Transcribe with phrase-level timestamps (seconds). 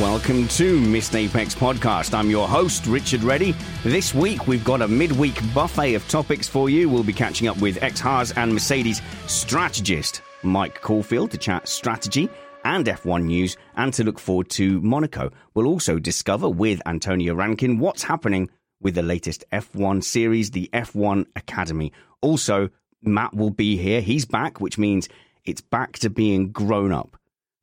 [0.00, 2.12] Welcome to Missed Apex Podcast.
[2.12, 3.54] I'm your host, Richard Reddy.
[3.82, 6.90] This week, we've got a midweek buffet of topics for you.
[6.90, 12.28] We'll be catching up with ex Haas and Mercedes strategist Mike Caulfield to chat strategy
[12.66, 15.32] and F1 news and to look forward to Monaco.
[15.54, 18.50] We'll also discover with Antonia Rankin what's happening
[18.82, 21.90] with the latest F1 series, the F1 Academy.
[22.20, 22.68] Also,
[23.00, 24.02] Matt will be here.
[24.02, 25.08] He's back, which means
[25.46, 27.15] it's back to being grown up.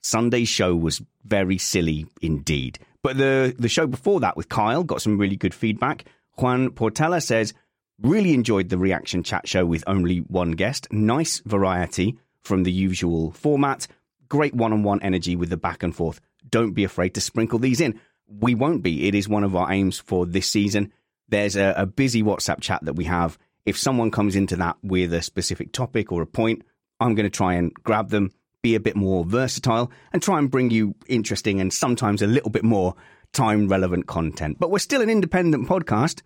[0.04, 2.78] Sunday's show was very silly indeed.
[3.02, 6.06] But the, the show before that with Kyle got some really good feedback.
[6.38, 7.54] Juan Portela says,
[8.02, 10.88] really enjoyed the reaction chat show with only one guest.
[10.92, 13.88] Nice variety from the usual format.
[14.30, 16.20] Great one on one energy with the back and forth.
[16.50, 18.00] Don't be afraid to sprinkle these in.
[18.28, 19.08] We won't be.
[19.08, 20.92] It is one of our aims for this season.
[21.30, 23.38] There's a, a busy WhatsApp chat that we have.
[23.66, 26.64] If someone comes into that with a specific topic or a point,
[27.00, 28.32] I'm going to try and grab them,
[28.64, 32.50] be a bit more versatile, and try and bring you interesting and sometimes a little
[32.50, 32.96] bit more
[33.34, 34.58] time relevant content.
[34.60, 36.22] But we're still an independent podcast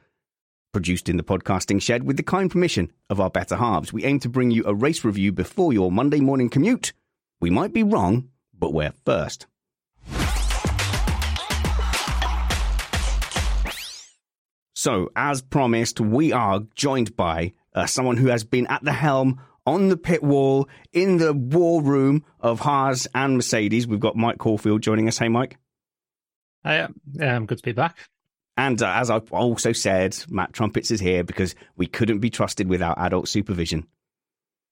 [0.71, 3.91] produced in the podcasting shed with the kind permission of our better halves.
[3.91, 6.93] We aim to bring you a race review before your Monday morning commute.
[7.41, 9.47] We might be wrong, but we're first.
[14.75, 19.41] So, as promised, we are joined by uh, someone who has been at the helm
[19.67, 23.85] on the pit wall in the war room of Haas and Mercedes.
[23.85, 25.17] We've got Mike Caulfield joining us.
[25.19, 25.57] Hey, Mike.
[26.65, 26.87] Hi,
[27.21, 27.97] um, good to be back.
[28.55, 32.67] And uh, as I've also said, Matt Trumpets is here because we couldn't be trusted
[32.67, 33.85] without adult supervision.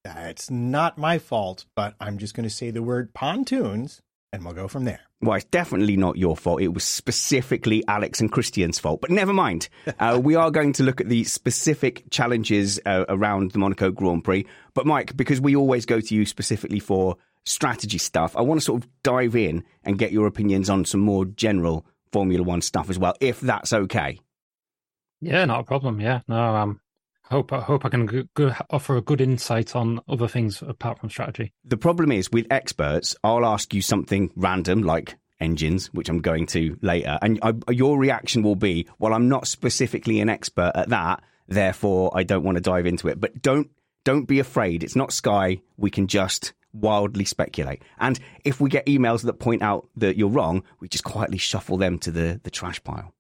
[0.04, 4.02] It's not my fault, but I'm just going to say the word pontoons
[4.32, 5.02] and we'll go from there.
[5.26, 6.62] Well, it's definitely not your fault.
[6.62, 9.02] It was specifically Alex and Christian's fault.
[9.02, 9.70] But never mind.
[9.98, 14.24] Uh, we are going to look at the specific challenges uh, around the Monaco Grand
[14.24, 14.46] Prix.
[14.74, 17.16] But, Mike, because we always go to you specifically for
[17.46, 21.00] strategy stuff, I want to sort of dive in and get your opinions on some
[21.00, 24.20] more general Formula One stuff as well, if that's okay.
[25.22, 26.00] Yeah, not a problem.
[26.00, 26.82] Yeah, no, um,
[27.30, 31.00] hope I hope I can g- g- offer a good insight on other things apart
[31.00, 31.54] from strategy.
[31.64, 36.46] The problem is with experts, I'll ask you something random like engines, which I'm going
[36.48, 40.90] to later, and I, your reaction will be, "Well, I'm not specifically an expert at
[40.90, 43.70] that, therefore I don't want to dive into it." But don't
[44.04, 44.84] don't be afraid.
[44.84, 45.62] It's not Sky.
[45.78, 47.82] We can just wildly speculate.
[47.98, 51.78] And if we get emails that point out that you're wrong, we just quietly shuffle
[51.78, 53.14] them to the, the trash pile.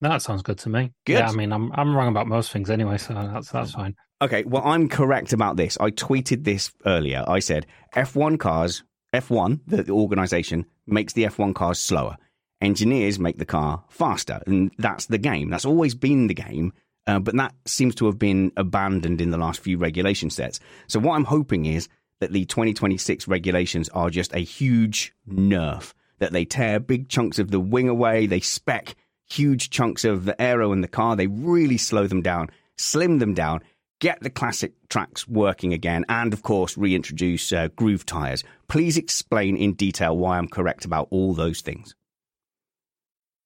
[0.00, 0.92] That sounds good to me.
[1.04, 1.14] Good.
[1.14, 3.96] Yeah, I mean, I'm I'm wrong about most things anyway, so that's that's fine.
[4.20, 5.78] Okay, well, I'm correct about this.
[5.80, 7.24] I tweeted this earlier.
[7.26, 8.82] I said F1 cars,
[9.14, 12.16] F1, the, the organization, makes the F1 cars slower.
[12.60, 14.40] Engineers make the car faster.
[14.46, 15.50] And that's the game.
[15.50, 16.72] That's always been the game.
[17.06, 20.58] Uh, but that seems to have been abandoned in the last few regulation sets.
[20.88, 21.88] So, what I'm hoping is
[22.20, 27.52] that the 2026 regulations are just a huge nerf, that they tear big chunks of
[27.52, 28.96] the wing away, they spec
[29.30, 33.34] huge chunks of the aero in the car, they really slow them down, slim them
[33.34, 33.60] down,
[34.00, 38.44] get the classic tracks working again, and of course, reintroduce uh, groove tyres.
[38.68, 41.94] Please explain in detail why I'm correct about all those things.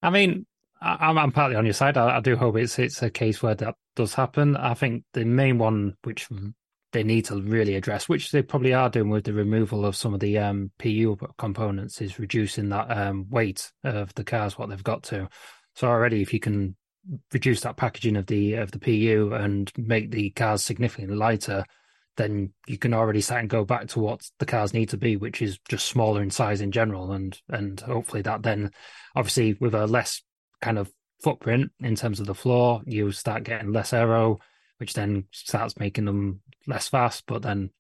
[0.03, 0.47] I mean,
[0.81, 1.97] I'm I'm partly on your side.
[1.97, 4.57] I, I do hope it's it's a case where that does happen.
[4.57, 6.29] I think the main one, which
[6.93, 10.13] they need to really address, which they probably are doing with the removal of some
[10.13, 14.85] of the um, PU components, is reducing that um, weight of the cars, what they've
[14.85, 15.29] got to.
[15.75, 16.77] So already, if you can
[17.33, 21.65] reduce that packaging of the of the PU and make the cars significantly lighter,
[22.17, 25.17] then you can already start and go back to what the cars need to be,
[25.17, 28.71] which is just smaller in size in general, and and hopefully that then,
[29.17, 30.23] obviously, with a less
[30.61, 30.91] kind of
[31.23, 34.41] footprint in terms of the floor, you start getting less aero,
[34.79, 37.71] which then starts making them less fast, but then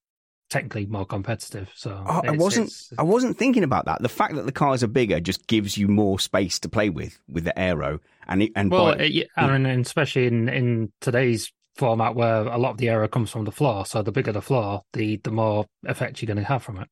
[0.53, 1.71] technically more competitive.
[1.75, 4.03] So oh, I wasn't it's, I wasn't thinking about that.
[4.03, 7.19] The fact that the cars are bigger just gives you more space to play with
[7.27, 12.43] with the aero and and well, by, it, and especially in in today's format where
[12.43, 13.87] a lot of the aero comes from the floor.
[13.87, 16.89] So the bigger the floor, the the more effect you're going to have from it.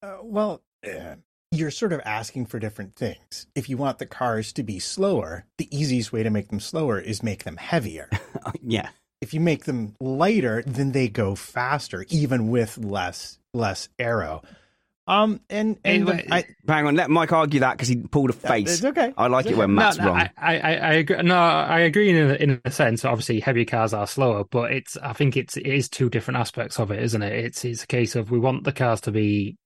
[0.00, 1.16] Uh, well, uh,
[1.50, 3.48] you're sort of asking for different things.
[3.56, 7.00] If you want the cars to be slower, the easiest way to make them slower
[7.00, 8.08] is make them heavier.
[8.62, 8.90] yeah.
[9.20, 14.42] If you make them lighter, then they go faster, even with less less aero.
[15.08, 18.28] Um, and and anyway, the, I, hang on, let Mike argue that because he pulled
[18.28, 18.74] a face.
[18.74, 19.14] It's okay.
[19.16, 19.60] I like it's it okay.
[19.60, 20.28] when Matt's no, no, wrong.
[20.36, 21.22] I, I, I, agree.
[21.22, 23.06] No, I agree in a, in a sense.
[23.06, 24.98] Obviously, heavier cars are slower, but it's.
[24.98, 27.32] I think it's it is two different aspects of it, isn't it?
[27.32, 29.56] It's it's a case of we want the cars to be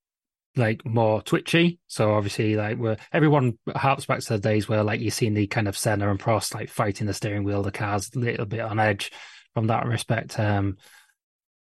[0.55, 1.81] like more twitchy.
[1.89, 5.49] So obviously, like where everyone harps back to the days where like you're seeing the
[5.49, 8.61] kind of Senna and Prost like fighting the steering wheel, the car's a little bit
[8.61, 9.11] on edge
[9.55, 10.39] from that respect.
[10.39, 10.77] Um,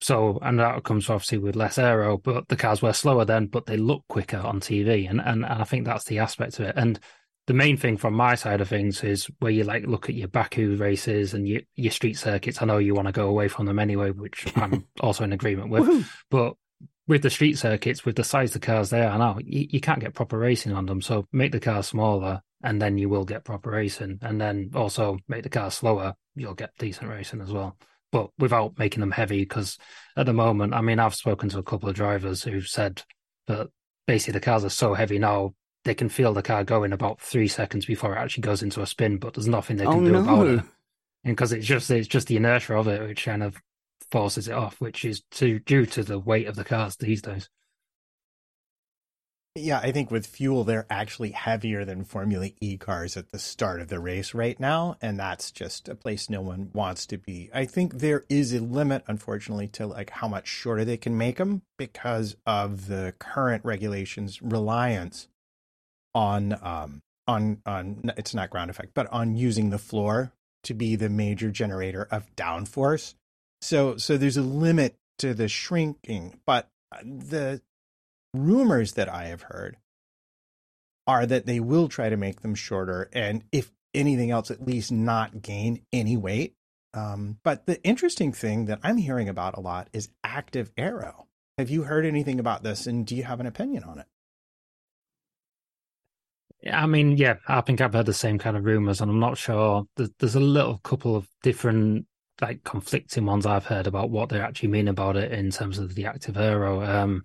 [0.00, 3.66] so and that comes obviously with less aero, but the cars were slower then, but
[3.66, 6.74] they look quicker on TV, and and, and I think that's the aspect of it.
[6.76, 7.00] And
[7.48, 10.28] the main thing from my side of things is where you like look at your
[10.28, 12.60] Baku races and your, your street circuits.
[12.60, 15.70] I know you want to go away from them anyway, which I'm also in agreement
[15.70, 16.06] with.
[16.30, 16.56] But
[17.06, 19.80] with the street circuits, with the size of the cars they are now, you, you
[19.80, 21.00] can't get proper racing on them.
[21.00, 24.18] So make the cars smaller, and then you will get proper racing.
[24.20, 27.76] And then also make the cars slower, you'll get decent racing as well.
[28.10, 29.78] But without making them heavy, because
[30.16, 33.02] at the moment, I mean, I've spoken to a couple of drivers who've said
[33.46, 33.68] that
[34.06, 35.54] basically the cars are so heavy now
[35.84, 38.86] they can feel the car going about three seconds before it actually goes into a
[38.86, 40.20] spin, but there's nothing they can oh, do no.
[40.20, 40.64] about it.
[41.24, 43.56] And because it's just it's just the inertia of it which kind of
[44.10, 47.48] forces it off, which is to, due to the weight of the cars these days.
[49.60, 53.80] Yeah, I think with fuel, they're actually heavier than Formula E cars at the start
[53.80, 54.96] of the race right now.
[55.02, 57.50] And that's just a place no one wants to be.
[57.52, 61.36] I think there is a limit, unfortunately, to like how much shorter they can make
[61.36, 65.28] them because of the current regulations reliance
[66.14, 70.32] on, um, on, on, it's not ground effect, but on using the floor
[70.64, 73.14] to be the major generator of downforce.
[73.60, 76.68] So so there's a limit to the shrinking, but
[77.02, 77.60] the
[78.34, 79.76] rumors that I have heard
[81.06, 84.92] are that they will try to make them shorter and if anything else at least
[84.92, 86.54] not gain any weight.
[86.94, 91.26] Um, but the interesting thing that I'm hearing about a lot is active aero.
[91.56, 94.06] Have you heard anything about this and do you have an opinion on it?
[96.70, 99.38] I mean, yeah, I think I've heard the same kind of rumors, and I'm not
[99.38, 99.84] sure.
[99.96, 102.06] There's a little couple of different
[102.40, 105.94] like conflicting ones I've heard about what they actually mean about it in terms of
[105.94, 106.82] the active aero.
[106.82, 107.22] Um,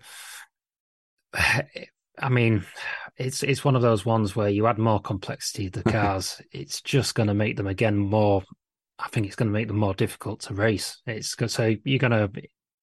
[2.18, 2.64] I mean,
[3.16, 6.80] it's it's one of those ones where you add more complexity to the cars, it's
[6.80, 8.42] just going to make them again more.
[8.98, 11.00] I think it's going to make them more difficult to race.
[11.06, 12.30] It's so you're going to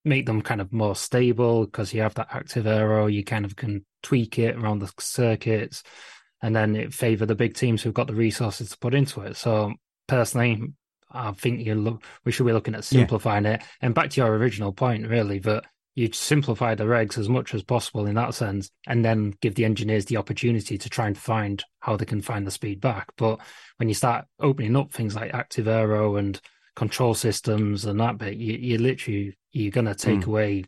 [0.04, 3.08] make them kind of more stable because you have that active aero.
[3.08, 5.84] You kind of can tweak it around the circuits,
[6.42, 9.38] and then it favour the big teams who've got the resources to put into it.
[9.38, 9.74] So
[10.08, 10.74] personally,
[11.10, 13.54] I think you look, we should be looking at simplifying yeah.
[13.54, 13.64] it.
[13.82, 17.64] And back to your original point, really, that you simplify the regs as much as
[17.64, 21.64] possible in that sense, and then give the engineers the opportunity to try and find
[21.80, 23.10] how they can find the speed back.
[23.18, 23.40] But
[23.78, 26.40] when you start opening up things like active aero and
[26.76, 30.28] control systems and that bit, you, you literally you're going to take mm.
[30.28, 30.66] away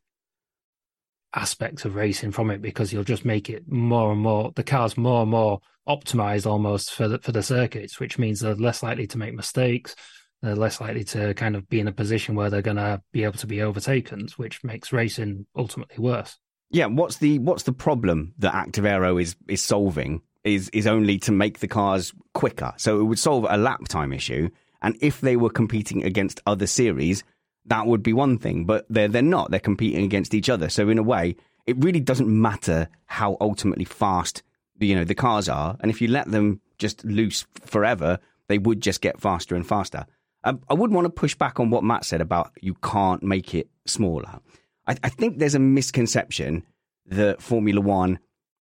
[1.34, 4.98] aspects of racing from it because you'll just make it more and more the cars
[4.98, 9.08] more and more optimized almost for the, for the circuits, which means they're less likely
[9.08, 9.96] to make mistakes
[10.44, 13.24] they're less likely to kind of be in a position where they're going to be
[13.24, 16.38] able to be overtaken, which makes racing ultimately worse.
[16.70, 20.22] Yeah, what's the what's the problem that Active Aero is is solving?
[20.44, 22.74] Is is only to make the cars quicker.
[22.78, 24.50] So it would solve a lap time issue.
[24.82, 27.24] And if they were competing against other series,
[27.68, 28.66] that would be one thing.
[28.66, 29.50] But they're they're not.
[29.50, 30.68] They're competing against each other.
[30.68, 34.44] So in a way, it really doesn't matter how ultimately fast
[34.80, 35.78] you know the cars are.
[35.80, 40.06] And if you let them just loose forever, they would just get faster and faster.
[40.44, 43.54] I, I would want to push back on what Matt said about you can't make
[43.54, 44.40] it smaller.
[44.88, 46.64] I, I think there's a misconception
[47.06, 48.20] that Formula One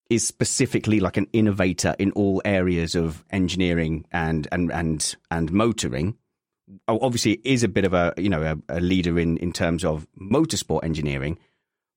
[0.09, 6.17] is specifically like an innovator in all areas of engineering and and and and motoring,
[6.87, 9.51] oh, obviously it is a bit of a you know a, a leader in in
[9.51, 11.37] terms of motorsport engineering.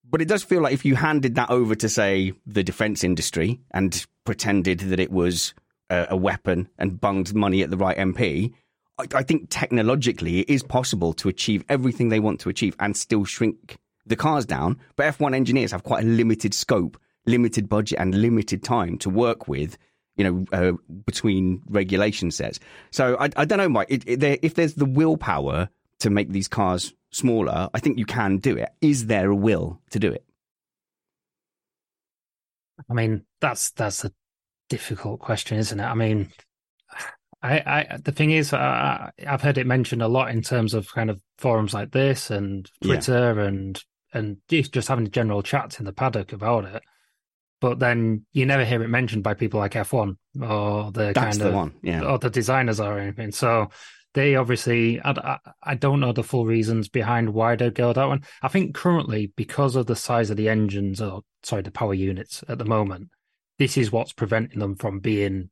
[0.08, 3.60] But it does feel like if you handed that over to, say, the defense industry
[3.70, 5.54] and pretended that it was
[5.88, 8.52] a, a weapon and bunged money at the right MP,
[9.00, 12.96] I, I think technologically it is possible to achieve everything they want to achieve and
[12.96, 14.78] still shrink the cars down.
[14.96, 19.48] But F1 engineers have quite a limited scope, limited budget, and limited time to work
[19.48, 19.76] with.
[20.16, 20.72] You know, uh,
[21.06, 22.60] between regulation sets.
[22.90, 23.86] So I, I don't know, Mike.
[23.88, 28.36] It, it, if there's the willpower to make these cars smaller, I think you can
[28.36, 28.68] do it.
[28.82, 30.24] Is there a will to do it?
[32.90, 34.12] I mean, that's that's a
[34.68, 35.84] difficult question, isn't it?
[35.84, 36.30] I mean,
[37.42, 40.92] I, I the thing is, uh, I've heard it mentioned a lot in terms of
[40.92, 43.44] kind of forums like this and Twitter yeah.
[43.44, 43.82] and
[44.12, 46.82] and just having general chats in the paddock about it.
[47.60, 51.34] But then you never hear it mentioned by people like F1 or the That's kind
[51.34, 52.02] the of one, yeah.
[52.02, 53.32] or the designers or anything.
[53.32, 53.68] So
[54.14, 58.24] they obviously I, I, don't know the full reasons behind why they'd go that one.
[58.42, 62.42] I think currently because of the size of the engines or sorry the power units
[62.48, 63.10] at the moment,
[63.58, 65.50] this is what's preventing them from being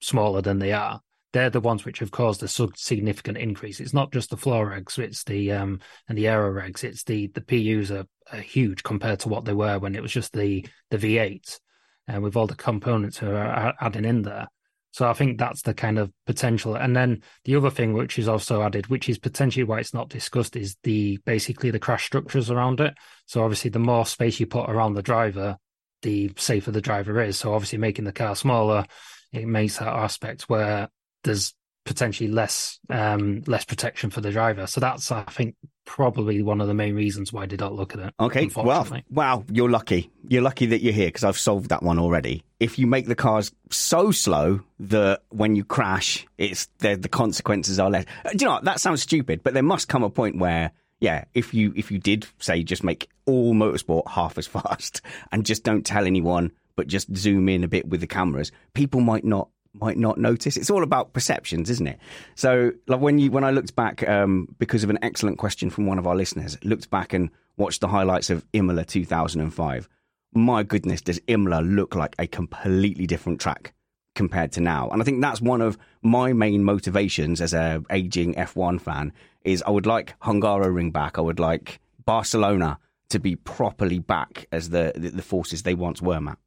[0.00, 1.00] smaller than they are.
[1.36, 3.78] They're the ones which have caused a significant increase.
[3.78, 6.82] It's not just the floor regs, it's the um and the aero regs.
[6.82, 10.12] It's the the PUs are, are huge compared to what they were when it was
[10.12, 11.60] just the the V8,
[12.08, 14.48] and uh, with all the components who are adding in there.
[14.92, 16.74] So I think that's the kind of potential.
[16.74, 20.08] And then the other thing which is also added, which is potentially why it's not
[20.08, 22.94] discussed, is the basically the crash structures around it.
[23.26, 25.58] So obviously the more space you put around the driver,
[26.00, 27.36] the safer the driver is.
[27.36, 28.86] So obviously making the car smaller,
[29.34, 30.88] it makes that aspect where
[31.26, 31.54] there's
[31.84, 34.66] potentially less um, less protection for the driver.
[34.66, 35.54] So that's I think
[35.86, 38.14] probably one of the main reasons why they don't look at it.
[38.18, 40.10] Okay, well, wow, you're lucky.
[40.28, 42.42] You're lucky that you're here because I've solved that one already.
[42.58, 47.78] If you make the cars so slow that when you crash, it's the, the consequences
[47.78, 48.04] are less.
[48.24, 48.64] Uh, do you know what?
[48.64, 50.72] that sounds stupid, but there must come a point where.
[50.98, 55.44] Yeah, if you if you did say just make all motorsport half as fast and
[55.44, 59.22] just don't tell anyone, but just zoom in a bit with the cameras, people might
[59.22, 60.56] not might not notice.
[60.56, 61.98] It's all about perceptions, isn't it?
[62.34, 65.86] So, like when you when I looked back, um, because of an excellent question from
[65.86, 69.88] one of our listeners, looked back and watched the highlights of Imola 2005.
[70.34, 73.72] My goodness, does Imola look like a completely different track
[74.14, 74.88] compared to now?
[74.90, 79.12] And I think that's one of my main motivations as a aging F1 fan.
[79.44, 81.18] Is I would like Hungaroring back.
[81.18, 82.78] I would like Barcelona
[83.10, 86.38] to be properly back as the the, the forces they once were, Matt.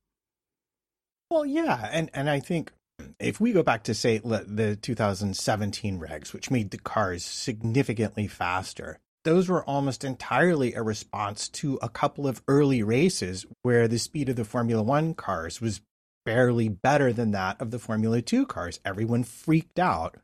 [1.29, 2.71] Well, yeah, and and I think
[3.19, 8.99] if we go back to say the 2017 regs, which made the cars significantly faster,
[9.25, 14.29] those were almost entirely a response to a couple of early races where the speed
[14.29, 15.81] of the Formula One cars was
[16.25, 18.79] barely better than that of the Formula Two cars.
[18.85, 20.17] Everyone freaked out.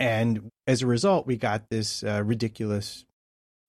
[0.00, 3.04] And as a result, we got this uh, ridiculous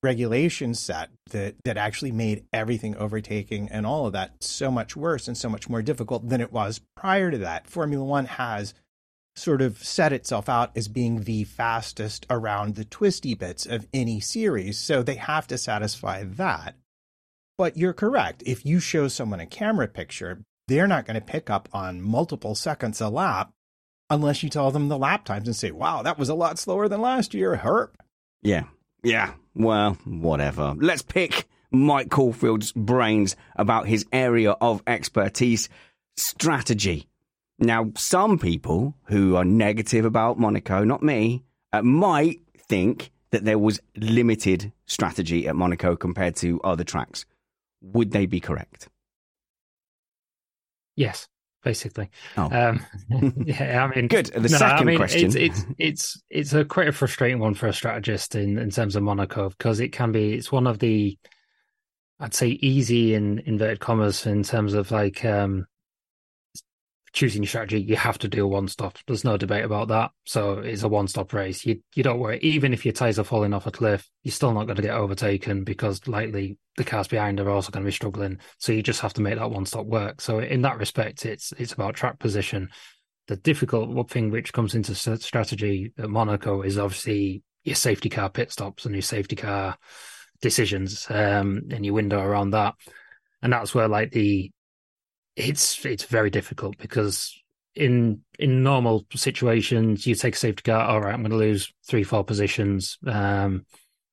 [0.01, 5.27] regulation set that that actually made everything overtaking and all of that so much worse
[5.27, 7.67] and so much more difficult than it was prior to that.
[7.67, 8.73] Formula One has
[9.35, 14.19] sort of set itself out as being the fastest around the twisty bits of any
[14.19, 16.75] series, so they have to satisfy that.
[17.57, 18.43] But you're correct.
[18.45, 22.55] If you show someone a camera picture, they're not going to pick up on multiple
[22.55, 23.51] seconds a lap
[24.09, 26.87] unless you tell them the lap times and say, wow, that was a lot slower
[26.87, 27.57] than last year.
[27.57, 27.89] Herp.
[28.41, 28.63] Yeah.
[29.03, 29.33] Yeah.
[29.59, 30.73] Well, whatever.
[30.77, 35.67] Let's pick Mike Caulfield's brains about his area of expertise
[36.15, 37.09] strategy.
[37.59, 43.59] Now, some people who are negative about Monaco, not me, uh, might think that there
[43.59, 47.25] was limited strategy at Monaco compared to other tracks.
[47.81, 48.87] Would they be correct?
[50.95, 51.27] Yes
[51.63, 52.09] basically.
[52.37, 52.49] Oh.
[52.51, 52.85] Um,
[53.45, 54.27] yeah, I mean, good.
[54.27, 57.53] The no, second I mean, question, it's, it's it's it's a quite a frustrating one
[57.53, 60.79] for a strategist in in terms of Monaco because it can be it's one of
[60.79, 61.17] the
[62.19, 65.67] I'd say easy in inverted commas in terms of like um
[67.13, 68.97] choosing your strategy, you have to do a one stop.
[69.07, 70.11] There's no debate about that.
[70.25, 71.65] So it's a one stop race.
[71.65, 72.39] You you don't worry.
[72.41, 74.95] Even if your tires are falling off a cliff, you're still not going to get
[74.95, 78.39] overtaken because likely the cars behind are also going to be struggling.
[78.57, 80.21] So you just have to make that one stop work.
[80.21, 82.69] So in that respect, it's it's about track position.
[83.27, 88.51] The difficult thing which comes into strategy at Monaco is obviously your safety car pit
[88.51, 89.77] stops and your safety car
[90.41, 92.75] decisions um, and your window around that.
[93.41, 94.51] And that's where like the
[95.39, 97.35] it's it's very difficult because
[97.75, 101.73] in in normal situations you take a safety car all right i'm going to lose
[101.87, 103.65] three four positions um,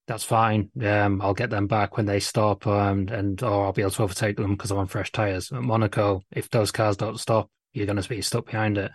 [0.06, 0.70] that's fine.
[0.80, 4.02] Um, i'll get them back when they stop um, and or i'll be able to
[4.02, 7.86] overtake them because i'm on fresh tires at monaco if those cars don't stop you're
[7.86, 8.90] going to be stuck behind it.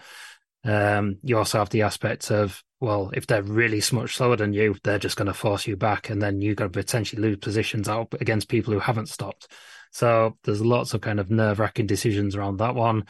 [0.63, 4.75] Um, you also have the aspect of well, if they're really much slower than you,
[4.83, 7.87] they're just going to force you back, and then you're going to potentially lose positions
[7.87, 9.47] out against people who haven't stopped.
[9.91, 13.05] So there's lots of kind of nerve wracking decisions around that one.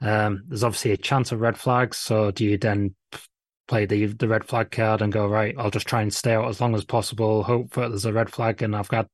[0.00, 1.96] Um, there's obviously a chance of red flags.
[1.96, 2.94] So do you then
[3.66, 5.54] play the the red flag card and go right?
[5.58, 7.42] I'll just try and stay out as long as possible.
[7.42, 9.08] Hope that there's a red flag, and I've got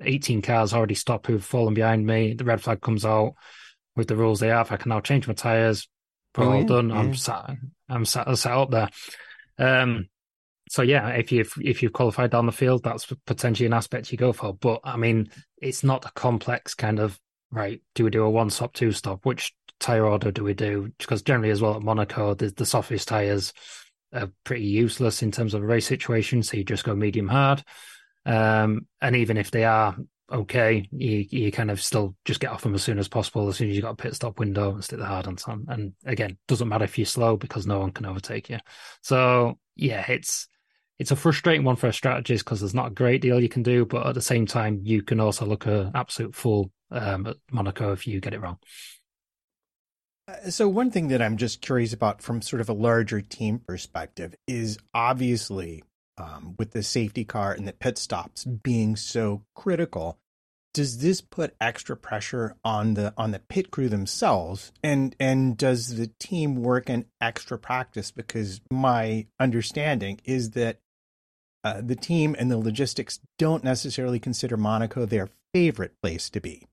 [0.00, 2.34] 18 cars already stopped who've fallen behind me.
[2.34, 3.34] The red flag comes out
[3.96, 4.72] with the rules they have.
[4.72, 5.88] I can now change my tires.
[6.32, 6.88] Put oh, all yeah, done.
[6.88, 6.96] Yeah.
[6.96, 7.50] I'm sat.
[7.88, 8.88] I'm sat, sat up there.
[9.58, 10.08] Um,
[10.72, 14.16] so yeah, if you've if you've qualified down the field, that's potentially an aspect you
[14.16, 14.54] go for.
[14.54, 17.82] But I mean, it's not a complex kind of right.
[17.94, 19.26] Do we do a one stop, two stop?
[19.26, 20.90] Which tire order do we do?
[20.96, 23.52] Because generally, as well at Monaco, the, the softest tires
[24.14, 26.42] are pretty useless in terms of a race situation.
[26.42, 27.62] So you just go medium hard.
[28.24, 29.94] Um, and even if they are
[30.32, 33.46] okay, you you kind of still just get off them as soon as possible.
[33.46, 35.66] As soon as you got a pit stop window and stick the hard on some.
[35.68, 38.56] And again, doesn't matter if you're slow because no one can overtake you.
[39.02, 40.48] So yeah, it's
[41.02, 43.64] it's a frustrating one for a strategist because there's not a great deal you can
[43.64, 47.38] do, but at the same time, you can also look an absolute fool um, at
[47.50, 48.58] Monaco if you get it wrong.
[50.28, 53.58] Uh, so one thing that I'm just curious about from sort of a larger team
[53.58, 55.82] perspective is obviously
[56.18, 60.20] um, with the safety car and the pit stops being so critical
[60.74, 65.96] does this put extra pressure on the on the pit crew themselves and and does
[65.96, 70.78] the team work in extra practice because my understanding is that
[71.64, 76.66] uh, the team and the logistics don't necessarily consider Monaco their favorite place to be.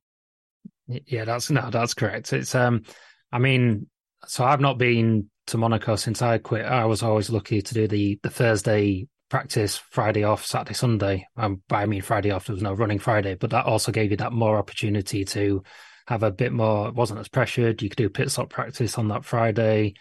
[0.87, 2.33] Yeah, that's no, that's correct.
[2.33, 2.83] It's um,
[3.31, 3.87] I mean,
[4.25, 6.65] so I've not been to Monaco since I quit.
[6.65, 11.27] I was always lucky to do the the Thursday practice Friday off, Saturday, Sunday.
[11.37, 14.11] Um, by I mean Friday off, there was no running Friday, but that also gave
[14.11, 15.63] you that more opportunity to
[16.07, 16.87] have a bit more.
[16.87, 17.81] It wasn't as pressured.
[17.83, 19.93] You could do pit stop practice on that Friday,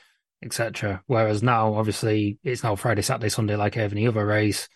[0.42, 1.02] etc.
[1.06, 4.68] Whereas now, obviously, it's now Friday, Saturday, Sunday, like every other race.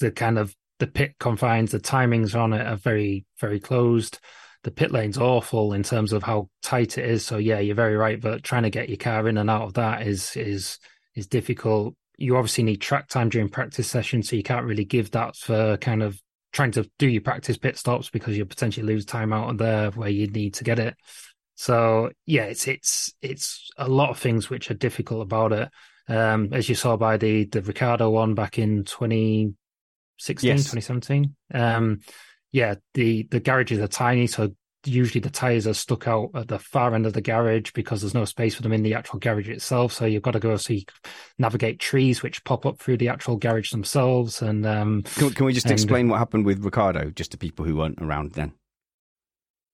[0.00, 4.18] The kind of the pit confines, the timings on it are very, very closed.
[4.64, 7.24] The pit lane's awful in terms of how tight it is.
[7.24, 8.20] So yeah, you're very right.
[8.20, 10.78] But trying to get your car in and out of that is is
[11.14, 15.12] is difficult you obviously need track time during practice sessions, so you can't really give
[15.12, 16.20] that for kind of
[16.52, 19.90] trying to do your practice pit stops because you potentially lose time out of there
[19.92, 20.96] where you need to get it.
[21.54, 25.70] So yeah, it's it's it's a lot of things which are difficult about it.
[26.08, 29.56] Um, as you saw by the the Ricciardo one back in 2016,
[30.26, 30.70] yes.
[30.70, 31.34] 2017.
[31.54, 32.00] Um,
[32.52, 34.52] yeah, the the garages are tiny, so
[34.84, 38.14] usually the tires are stuck out at the far end of the garage because there's
[38.14, 39.92] no space for them in the actual garage itself.
[39.92, 40.82] So you've got to go so you
[41.38, 44.40] navigate trees which pop up through the actual garage themselves.
[44.40, 47.64] And um, can, can, we just and, explain what happened with Ricciardo, just to people
[47.64, 48.52] who weren't around then?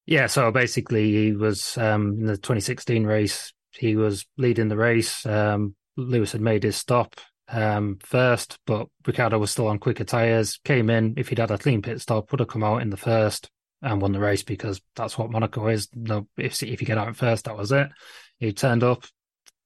[0.06, 3.52] Yeah, so basically he was um, in the 2016 race.
[3.72, 5.24] He was leading the race.
[5.26, 7.16] Um, Lewis had made his stop
[7.48, 10.58] um, first, but Ricciardo was still on quicker tires.
[10.64, 11.14] Came in.
[11.16, 13.50] If he'd had a clean pit stop, would have come out in the first
[13.82, 15.88] and won the race because that's what Monaco is.
[15.94, 17.88] No, if if you get out first, that was it.
[18.38, 19.04] He turned up.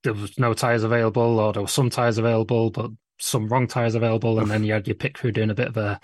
[0.03, 3.95] There was no tires available, or there were some tires available, but some wrong tires
[3.95, 5.99] available, and then you had your pit crew doing a bit of a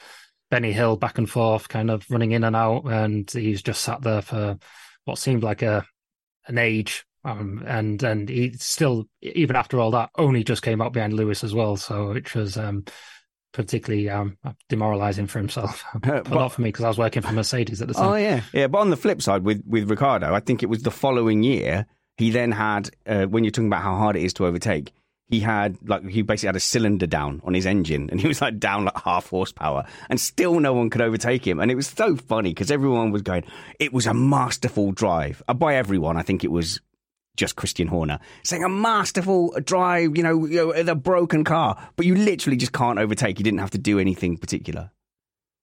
[0.51, 4.01] Benny Hill back and forth, kind of running in and out, and he's just sat
[4.01, 4.57] there for
[5.05, 5.85] what seemed like a
[6.47, 7.05] an age.
[7.25, 11.43] Um, and and he still, even after all that, only just came up behind Lewis
[11.43, 11.75] as well.
[11.75, 12.85] So which was um,
[13.51, 14.37] particularly um,
[14.69, 15.83] demoralizing for himself.
[15.95, 18.11] but, not for me because I was working for Mercedes at the time.
[18.11, 18.67] Oh yeah, yeah.
[18.67, 21.87] But on the flip side, with with Ricciardo, I think it was the following year
[22.17, 24.93] he then had uh, when you're talking about how hard it is to overtake.
[25.27, 28.39] He had like he basically had a cylinder down on his engine, and he was
[28.39, 31.59] like down like half horsepower, and still no one could overtake him.
[31.59, 33.43] And it was so funny because everyone was going,
[33.79, 36.79] "It was a masterful drive." Uh, by everyone, I think it was
[37.35, 42.05] just Christian Horner saying a masterful drive, you know, you know, the broken car, but
[42.05, 43.39] you literally just can't overtake.
[43.39, 44.91] You didn't have to do anything particular.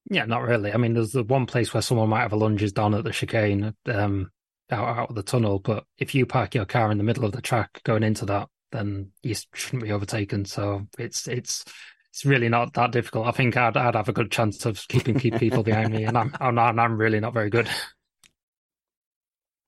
[0.09, 0.73] Yeah, not really.
[0.73, 3.11] I mean, there's the one place where someone might have a lunges down at the
[3.11, 4.31] chicane um,
[4.69, 7.31] out, out of the tunnel, but if you park your car in the middle of
[7.31, 10.45] the track going into that, then you shouldn't be overtaken.
[10.45, 11.63] So it's it's
[12.11, 13.27] it's really not that difficult.
[13.27, 16.17] I think I'd I'd have a good chance of keeping keep people behind me, and
[16.17, 17.69] I'm I'm, I'm really not very good.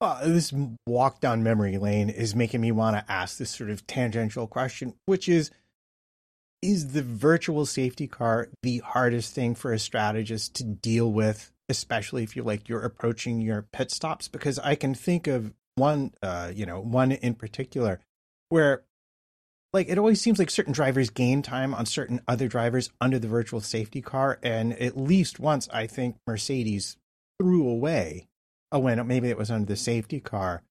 [0.06, 0.54] Well, this
[0.86, 4.94] walk down memory lane is making me want to ask this sort of tangential question,
[5.08, 5.50] which is
[6.62, 12.22] Is the virtual safety car the hardest thing for a strategist to deal with, especially
[12.22, 14.28] if you like you're approaching your pit stops?
[14.28, 18.00] Because I can think of one, uh, you know, one in particular
[18.50, 18.84] where
[19.74, 23.28] like it always seems like certain drivers gain time on certain other drivers under the
[23.28, 26.96] virtual safety car and at least once i think mercedes
[27.42, 28.28] threw away
[28.76, 30.62] oh, when maybe it was under the safety car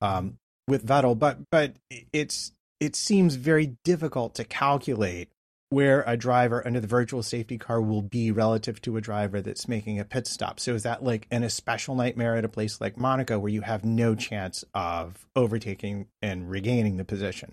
[0.00, 0.38] um,
[0.68, 1.74] with Vettel, but but
[2.12, 5.30] it's it seems very difficult to calculate
[5.70, 9.66] where a driver under the virtual safety car will be relative to a driver that's
[9.66, 10.60] making a pit stop.
[10.60, 13.84] So is that like an especial nightmare at a place like Monaco where you have
[13.84, 17.50] no chance of overtaking and regaining the position?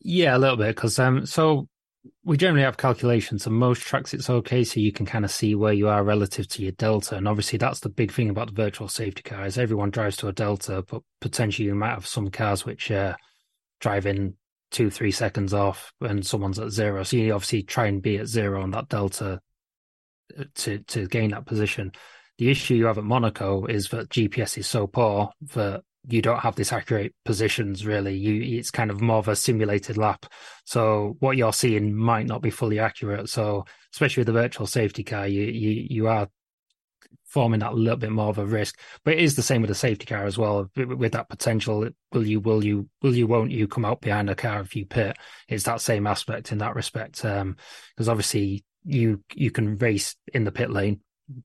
[0.00, 1.68] Yeah, a little bit because um, so
[2.24, 5.54] we generally have calculations, and most tracks it's okay, so you can kind of see
[5.54, 7.16] where you are relative to your delta.
[7.16, 10.28] And obviously, that's the big thing about the virtual safety car is everyone drives to
[10.28, 13.14] a delta, but potentially you might have some cars which uh,
[13.80, 14.34] drive in
[14.70, 17.02] two, three seconds off, and someone's at zero.
[17.02, 19.40] So you obviously try and be at zero on that delta
[20.38, 21.92] uh, to to gain that position.
[22.38, 26.40] The issue you have at Monaco is that GPS is so poor that you don't
[26.40, 28.16] have this accurate positions really.
[28.16, 30.26] You it's kind of more of a simulated lap.
[30.64, 33.28] So what you're seeing might not be fully accurate.
[33.28, 36.28] So especially with the virtual safety car, you you you are
[37.24, 38.78] forming that little bit more of a risk.
[39.04, 40.70] But it is the same with the safety car as well.
[40.76, 44.34] With that potential, will you will you will you won't you come out behind a
[44.34, 45.16] car if you pit?
[45.48, 47.22] It's that same aspect in that respect.
[47.22, 47.56] Because um,
[48.08, 51.00] obviously you you can race in the pit lane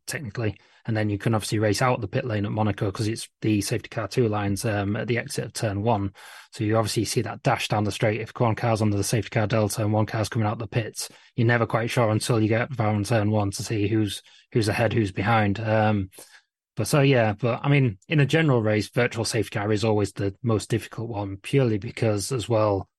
[0.05, 3.29] technically and then you can obviously race out the pit lane at Monaco because it's
[3.41, 6.13] the safety car two lines um, at the exit of turn one.
[6.51, 8.21] So you obviously see that dash down the straight.
[8.21, 11.09] If one car's under the safety car delta and one car's coming out the pits,
[11.35, 14.93] you're never quite sure until you get around turn one to see who's who's ahead,
[14.93, 15.59] who's behind.
[15.59, 16.09] Um,
[16.75, 20.13] but so yeah, but I mean, in a general race, virtual safety car is always
[20.13, 22.89] the most difficult one, purely because as well,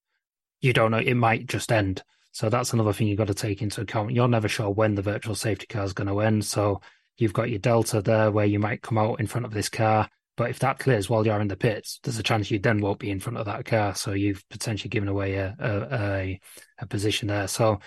[0.61, 2.03] you don't know it might just end.
[2.33, 4.13] So that's another thing you've got to take into account.
[4.13, 6.47] You're never sure when the virtual safety car is going to end.
[6.47, 6.81] So
[7.17, 10.09] You've got your delta there where you might come out in front of this car.
[10.37, 12.99] But if that clears while you're in the pits, there's a chance you then won't
[12.99, 13.95] be in front of that car.
[13.95, 16.41] So you've potentially given away a, a,
[16.79, 17.49] a position there.
[17.49, 17.81] So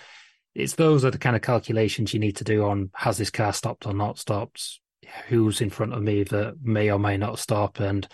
[0.53, 3.51] it's those are the kind of calculations you need to do on has this car
[3.51, 4.79] stopped or not stopped?
[5.27, 7.79] Who's in front of me that may or may not stop?
[7.79, 8.07] And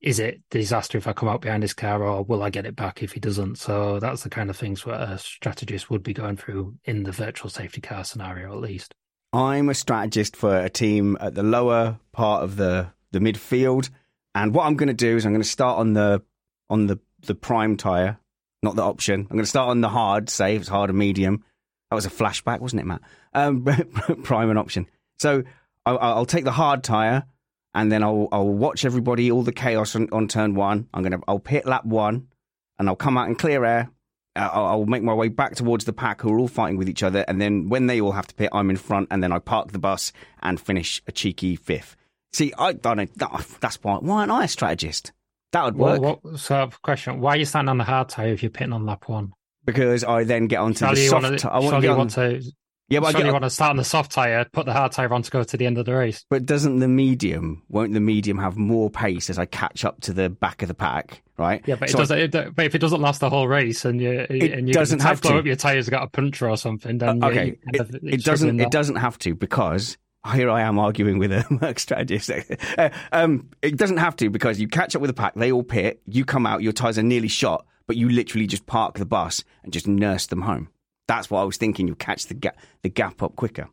[0.00, 2.76] is it disaster if I come out behind this car or will I get it
[2.76, 3.58] back if he doesn't?
[3.58, 7.12] So that's the kind of things what a strategist would be going through in the
[7.12, 8.94] virtual safety car scenario, at least.
[9.32, 13.88] I'm a strategist for a team at the lower part of the, the midfield.
[14.34, 16.22] And what I'm going to do is I'm going to start on the
[16.68, 18.18] on the, the prime tire,
[18.62, 19.20] not the option.
[19.20, 21.44] I'm going to start on the hard, say it's hard and medium.
[21.90, 23.02] That was a flashback, wasn't it, Matt?
[23.34, 23.64] Um,
[24.22, 24.86] prime and option.
[25.18, 25.42] So
[25.84, 27.24] I'll, I'll, take the hard tire,
[27.74, 30.88] and then I'll I'll watch everybody, all the chaos on, on turn one.
[30.94, 32.28] I'm gonna I'll pit lap one,
[32.78, 33.90] and I'll come out in clear air,
[34.34, 36.88] Uh, I'll, I'll, make my way back towards the pack who are all fighting with
[36.88, 39.30] each other, and then when they all have to pit, I'm in front, and then
[39.30, 41.96] I park the bus and finish a cheeky fifth.
[42.32, 43.06] See, I don't know.
[43.60, 43.96] That's why.
[43.96, 45.12] Why aren't I a strategist?
[45.52, 46.00] That would work.
[46.00, 48.72] Well, what, so, question: Why are you standing on the hard tire if you're pitting
[48.72, 49.32] on lap one?
[49.66, 51.22] Because I then get onto the soft.
[51.24, 52.42] Want to, I want, on, want to
[52.92, 55.12] yeah, but Surely you want to start on the soft tire, put the hard tire
[55.14, 56.26] on to go to the end of the race.
[56.28, 60.12] But doesn't the medium, won't the medium have more pace as I catch up to
[60.12, 61.62] the back of the pack, right?
[61.66, 63.98] Yeah, but, so it doesn't, it, but if it doesn't last the whole race and
[63.98, 65.36] you, it and you doesn't have to.
[65.36, 68.24] up your tyres got a puncture or something, then uh, okay, you, it, it, it
[68.24, 68.60] doesn't.
[68.60, 69.96] It doesn't have to because
[70.34, 72.30] here I am arguing with a Merc strategist.
[72.76, 75.64] Uh, um, it doesn't have to because you catch up with the pack, they all
[75.64, 79.06] pit, you come out, your tyres are nearly shot, but you literally just park the
[79.06, 80.68] bus and just nurse them home.
[81.08, 81.88] That's what I was thinking.
[81.88, 83.68] You catch the gap, the gap up quicker.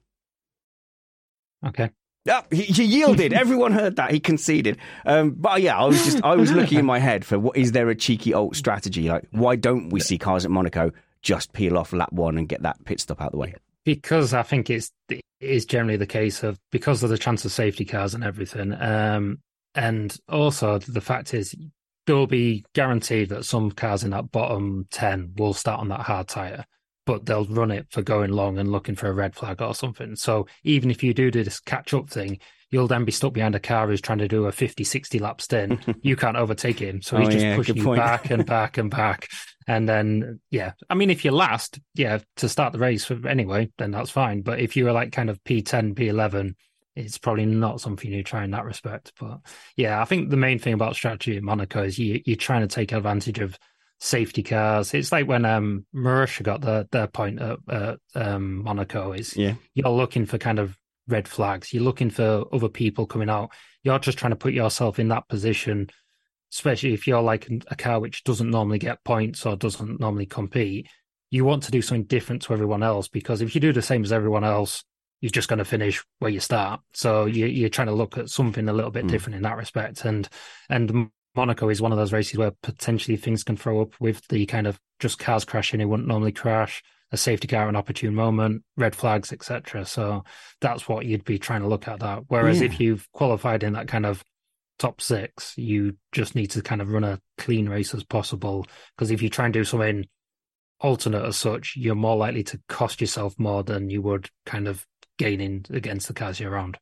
[1.66, 1.90] Okay.
[2.26, 3.34] Yeah, he, he yielded.
[3.44, 4.12] Everyone heard that.
[4.12, 4.78] He conceded.
[5.06, 7.72] Um, but yeah, I was just I was looking in my head for what is
[7.72, 9.10] there a cheeky alt strategy?
[9.10, 12.62] Like, why don't we see cars at Monaco just peel off lap one and get
[12.64, 13.56] that pit stop out of the way?
[13.86, 17.52] Because I think it's it is generally the case of because of the chance of
[17.52, 19.40] safety cars and everything, um,
[19.74, 21.56] and also the fact is
[22.06, 26.28] there'll be guaranteed that some cars in that bottom ten will start on that hard
[26.28, 26.66] tire
[27.10, 30.16] but they'll run it for going long and looking for a red flag or something.
[30.16, 32.38] So even if you do do this catch up thing,
[32.70, 35.42] you'll then be stuck behind a car who's trying to do a 50, 60 lap
[35.42, 35.84] stint.
[36.04, 37.02] you can't overtake him.
[37.02, 37.98] So oh, he's oh, just yeah, pushing you point.
[37.98, 39.28] back and back and back.
[39.66, 43.90] And then, yeah, I mean, if you're last, yeah, to start the race anyway, then
[43.90, 44.44] that's fine.
[44.44, 46.54] But if you were like kind of P10, P11,
[46.96, 49.14] it's probably not something you try in that respect.
[49.20, 49.40] But
[49.76, 52.68] yeah, I think the main thing about strategy at Monaco is you, you're trying to
[52.68, 53.58] take advantage of
[54.00, 54.94] safety cars.
[54.94, 59.12] It's like when um Marussia got the their point at, um, Monaco.
[59.12, 59.56] Is yeah.
[59.74, 61.74] you're looking for kind of red flags.
[61.74, 63.52] You're looking for other people coming out.
[63.84, 65.90] You're just trying to put yourself in that position,
[66.54, 70.88] especially if you're like a car which doesn't normally get points or doesn't normally compete.
[71.32, 74.04] You want to do something different to everyone else because if you do the same
[74.04, 74.84] as everyone else,
[75.22, 76.82] you're just going to finish where you start.
[76.94, 79.10] So you, are trying to look at something a little bit mm.
[79.10, 80.06] different in that respect.
[80.06, 80.28] And
[80.70, 84.46] and Monaco is one of those races where potentially things can throw up with the
[84.46, 88.64] kind of just cars crashing who wouldn't normally crash, a safety car an opportune moment,
[88.78, 89.86] red flags, etc.
[89.86, 90.24] So
[90.62, 92.24] that's what you'd be trying to look at that.
[92.28, 92.68] Whereas yeah.
[92.68, 94.24] if you've qualified in that kind of
[94.78, 98.66] top six, you just need to kind of run a clean race as possible.
[98.96, 100.06] Because if you try and do something
[100.80, 104.86] alternate as such, you're more likely to cost yourself more than you would kind of
[105.18, 106.78] gaining against the cars you're around.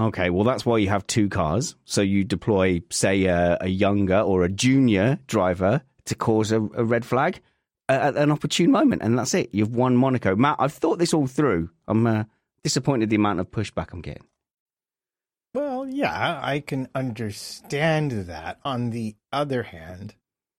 [0.00, 1.76] Okay, well, that's why you have two cars.
[1.84, 6.84] So you deploy, say, a, a younger or a junior driver to cause a, a
[6.84, 7.40] red flag
[7.88, 9.50] at an opportune moment, and that's it.
[9.52, 10.34] You've won Monaco.
[10.34, 11.70] Matt, I've thought this all through.
[11.86, 12.24] I'm uh,
[12.64, 14.24] disappointed the amount of pushback I'm getting.
[15.54, 18.58] Well, yeah, I can understand that.
[18.64, 20.14] On the other hand,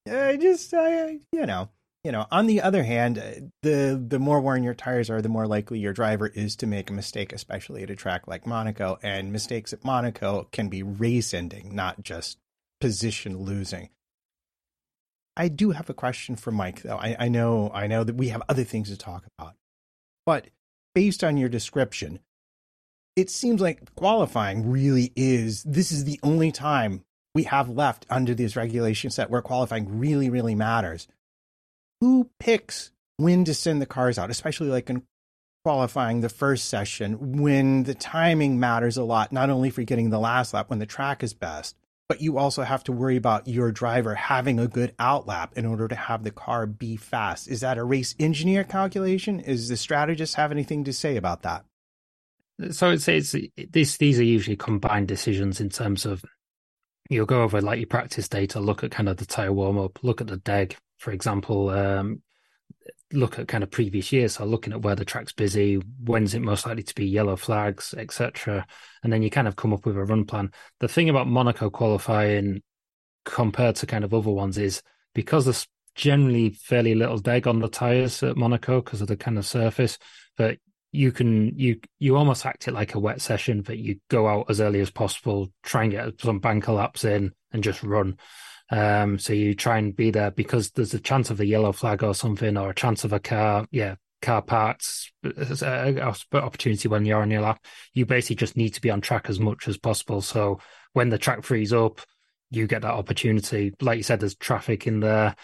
[0.08, 1.69] I just, I, you know,
[2.04, 5.48] you know, on the other hand, the the more worn your tires are, the more
[5.48, 9.00] likely your driver is to make a mistake, especially at a track like Monaco.
[9.02, 12.38] And mistakes at Monaco can be race ending, not just
[12.82, 13.89] position losing.
[15.38, 16.98] I do have a question for Mike, though.
[16.98, 19.56] I, I know, I know that we have other things to talk about,
[20.26, 20.48] but
[20.94, 22.20] based on your description,
[23.16, 25.63] it seems like qualifying really is.
[25.63, 30.30] This is the only time we have left under these regulations that where qualifying really,
[30.30, 31.08] really matters
[32.04, 35.04] who picks when to send the cars out, especially like in
[35.63, 40.20] qualifying the first session when the timing matters a lot, not only for getting the
[40.20, 41.78] last lap when the track is best,
[42.10, 45.88] but you also have to worry about your driver having a good outlap in order
[45.88, 47.48] to have the car be fast.
[47.48, 49.39] Is that a race engineer calculation?
[49.39, 51.63] Is the strategist have anything to say about that?
[52.72, 53.34] So it's, it's
[53.70, 56.26] this, these are usually combined decisions in terms of
[57.10, 60.04] you'll go over like your practice data, look at kind of the tire warm up,
[60.04, 62.22] look at the deg, for example, um,
[63.12, 64.36] look at kind of previous years.
[64.36, 67.94] So looking at where the track's busy, when's it most likely to be yellow flags,
[67.98, 68.66] etc.
[69.04, 70.52] And then you kind of come up with a run plan.
[70.80, 72.63] The thing about Monaco qualifying
[73.26, 74.82] compared to kind of other ones is
[75.13, 79.38] because there's generally fairly little deg on the tires at Monaco because of the kind
[79.38, 80.00] of surface
[80.38, 80.58] that
[80.94, 84.46] you can you you almost act it like a wet session that you go out
[84.50, 88.18] as early as possible, try and get some banker laps in and just run.
[88.73, 92.03] Um, so you try and be there because there's a chance of a yellow flag
[92.03, 97.21] or something, or a chance of a car, yeah, car parts uh, opportunity when you're
[97.21, 97.63] on your lap.
[97.93, 100.21] You basically just need to be on track as much as possible.
[100.21, 100.59] So
[100.93, 102.01] when the track frees up,
[102.49, 103.73] you get that opportunity.
[103.79, 105.36] Like you said, there's traffic in there.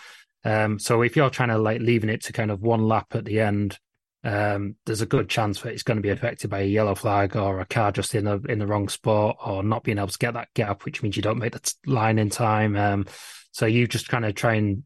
[0.44, 3.26] Um, so if you're trying to like leaving it to kind of one lap at
[3.26, 3.78] the end,
[4.24, 7.36] um, there's a good chance that it's going to be affected by a yellow flag
[7.38, 10.18] or a car just in the in the wrong spot or not being able to
[10.18, 12.76] get that gap, which means you don't make the line in time.
[12.76, 13.06] Um,
[13.52, 14.84] so you just kind of try and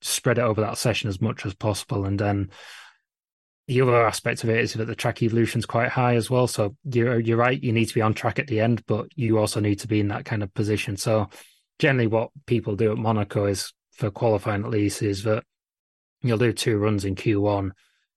[0.00, 2.50] spread it over that session as much as possible, and then
[3.66, 6.46] the other aspect of it is that the track evolution is quite high as well.
[6.46, 9.38] So you're you're right, you need to be on track at the end, but you
[9.38, 10.96] also need to be in that kind of position.
[10.96, 11.28] So
[11.80, 15.42] generally, what people do at Monaco is for qualifying at least is that
[16.22, 17.72] you'll do two runs in Q1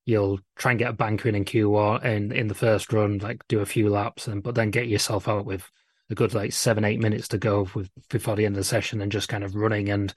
[0.05, 3.47] you'll try and get a banker in in Q1 and in the first run, like
[3.47, 5.69] do a few laps, and but then get yourself out with
[6.09, 9.01] a good like seven eight minutes to go with before the end of the session,
[9.01, 10.13] and just kind of running and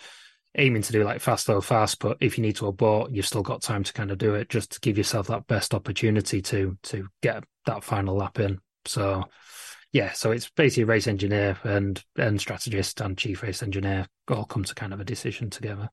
[0.56, 1.98] aiming to do like fast or fast.
[1.98, 4.48] But if you need to abort, you've still got time to kind of do it,
[4.48, 8.60] just to give yourself that best opportunity to to get that final lap in.
[8.86, 9.24] So.
[9.92, 14.64] Yeah, so it's basically race engineer and and strategist and chief race engineer all come
[14.64, 15.88] to kind of a decision together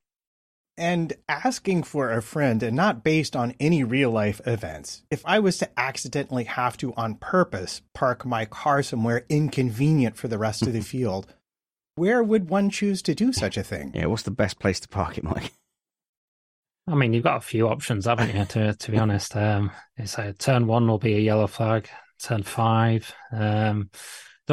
[0.76, 5.02] and asking for a friend and not based on any real life events.
[5.10, 10.28] If I was to accidentally have to, on purpose, park my car somewhere inconvenient for
[10.28, 11.26] the rest of the field,
[11.94, 13.92] where would one choose to do such a thing?
[13.94, 15.52] Yeah, what's the best place to park it, Mike?
[16.86, 18.44] I mean, you've got a few options, haven't you?
[18.44, 21.88] To to be honest, um, it's a turn one will be a yellow flag.
[22.20, 23.90] Turn five, um,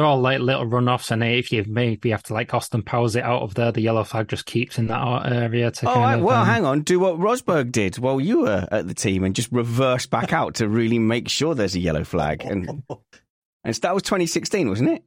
[0.00, 3.22] they're all like little runoffs, and if you maybe have to like Austin powers it
[3.22, 5.70] out of there, the yellow flag just keeps in that area.
[5.70, 6.46] To oh, kind of, well, um...
[6.46, 10.06] hang on, do what Rosberg did while you were at the team, and just reverse
[10.06, 12.42] back out to really make sure there's a yellow flag.
[12.46, 12.82] And
[13.64, 15.04] and that was 2016, wasn't it?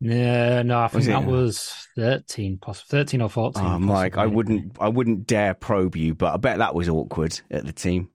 [0.00, 3.64] Yeah, no, I think was that was 13, possibly 13 or 14.
[3.64, 7.40] Oh, Mike, I wouldn't, I wouldn't dare probe you, but I bet that was awkward
[7.48, 8.08] at the team.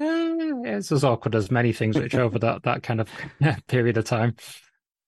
[0.00, 3.08] Uh, it's as awkward as many things which over that, that kind of
[3.68, 4.34] period of time.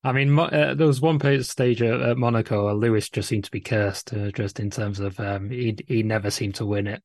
[0.05, 3.51] I mean, uh, there was one stage at, at, Monaco where Lewis just seemed to
[3.51, 7.01] be cursed, uh, just in terms of um, he he never seemed to win it,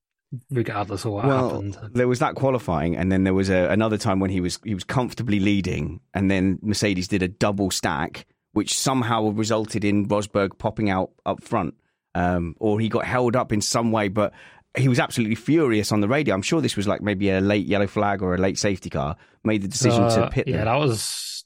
[0.51, 1.79] regardless of what well, happened.
[1.95, 4.75] There was that qualifying, and then there was a, another time when he was he
[4.75, 10.59] was comfortably leading, and then Mercedes did a double stack, which somehow resulted in Rosberg
[10.59, 11.73] popping out up front,
[12.15, 14.35] um, or he got held up in some way, but
[14.77, 16.35] he was absolutely furious on the radio.
[16.35, 19.17] I'm sure this was like maybe a late yellow flag or a late safety car.
[19.43, 20.47] Made the decision uh, to pit.
[20.47, 20.67] Yeah, them.
[20.67, 21.43] that was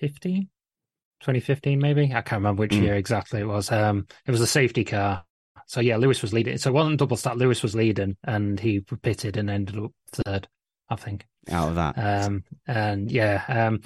[0.00, 0.42] 2015,
[1.20, 2.04] 2015 maybe.
[2.04, 2.82] I can't remember which mm.
[2.82, 3.70] year exactly it was.
[3.72, 5.24] Um, it was a safety car.
[5.66, 6.56] So yeah, Lewis was leading.
[6.58, 7.36] So it wasn't double stack.
[7.36, 10.48] Lewis was leading, and he pitted and ended up third,
[10.88, 11.26] I think.
[11.50, 11.94] Out of that.
[11.98, 13.80] Um, and yeah, um,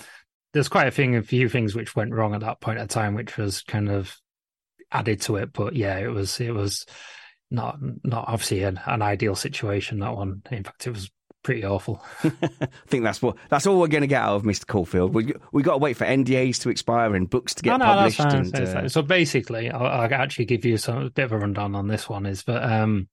[0.53, 3.15] there's quite a thing, a few things which went wrong at that point of time,
[3.15, 4.17] which was kind of
[4.93, 5.53] added to it.
[5.53, 6.87] But yeah, it was it was
[7.51, 10.01] not not obviously an, an ideal situation.
[10.01, 11.11] That one, in fact, it was
[11.43, 12.03] pretty awful.
[12.25, 14.67] I think that's what that's all we're going to get out of Mr.
[14.67, 15.15] Caulfield.
[15.15, 17.85] We we got to wait for NDAs to expire and books to get no, no,
[17.85, 18.21] published.
[18.21, 18.89] And, uh...
[18.89, 22.09] So basically, I'll, I'll, actually give you some a bit of a rundown on this
[22.09, 22.27] one.
[22.27, 23.09] Is but um,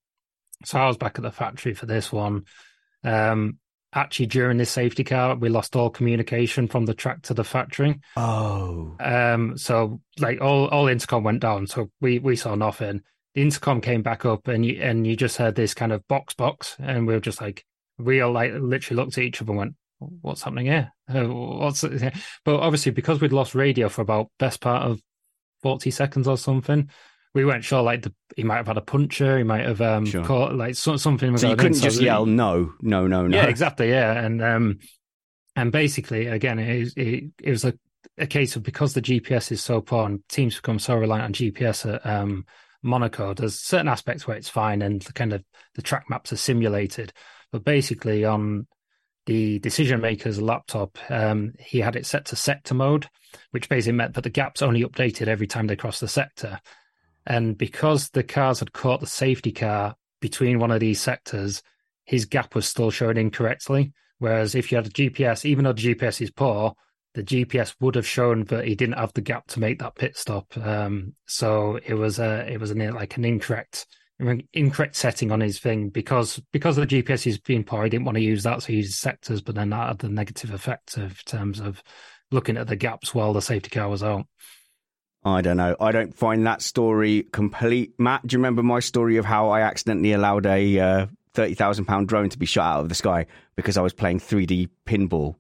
[0.66, 2.46] so I was back at the factory for this one.
[3.04, 3.60] Um,
[3.94, 8.00] actually, during this safety car, we lost all communication from the track to the factory.
[8.16, 13.02] Oh, um, so like all all intercom went down, so we we saw nothing.
[13.36, 16.34] The intercom came back up, and you and you just heard this kind of box
[16.34, 17.66] box, and we were just like
[18.00, 20.92] we all like literally looked at each other and went, "What's happening here?
[21.08, 22.14] Uh, what's?" It?
[22.46, 25.02] But obviously, because we'd lost radio for about best part of
[25.62, 26.90] forty seconds or something,
[27.34, 27.82] we weren't sure.
[27.82, 30.24] Like the, he might have had a puncture, he might have um sure.
[30.24, 31.38] caught like so, something.
[31.38, 33.38] So you couldn't in, just so yell no, no, no, no.
[33.38, 33.90] Yeah, exactly.
[33.90, 34.80] Yeah, and um
[35.56, 37.74] and basically again, it it, it was a
[38.18, 41.34] a case of because the GPS is so poor and teams become so reliant on
[41.34, 42.46] GPS at um,
[42.82, 45.44] Monaco, there's certain aspects where it's fine and the kind of
[45.76, 47.14] the track maps are simulated.
[47.52, 48.68] But basically, on
[49.26, 53.08] the decision maker's laptop, um, he had it set to sector mode,
[53.52, 56.60] which basically meant that the gaps only updated every time they crossed the sector.
[57.26, 61.62] And because the cars had caught the safety car between one of these sectors,
[62.06, 63.94] his gap was still showing incorrectly.
[64.18, 66.74] Whereas if you had a GPS, even though the GPS is poor,
[67.14, 70.18] the GPS would have shown that he didn't have the gap to make that pit
[70.18, 70.46] stop.
[70.58, 73.88] Um, so it was a it was an, like an incorrect
[74.54, 77.84] incorrect setting on his thing because because the GPS is being poor.
[77.84, 80.10] He didn't want to use that, so he used sectors, but then that had the
[80.10, 81.82] negative effect of terms of
[82.32, 84.26] looking at the gaps while the safety car was out.
[85.24, 85.76] I don't know.
[85.80, 87.94] I don't find that story complete.
[87.98, 91.86] Matt, do you remember my story of how I accidentally allowed a uh, thirty thousand
[91.86, 94.70] pound drone to be shot out of the sky because I was playing three D
[94.86, 95.36] pinball?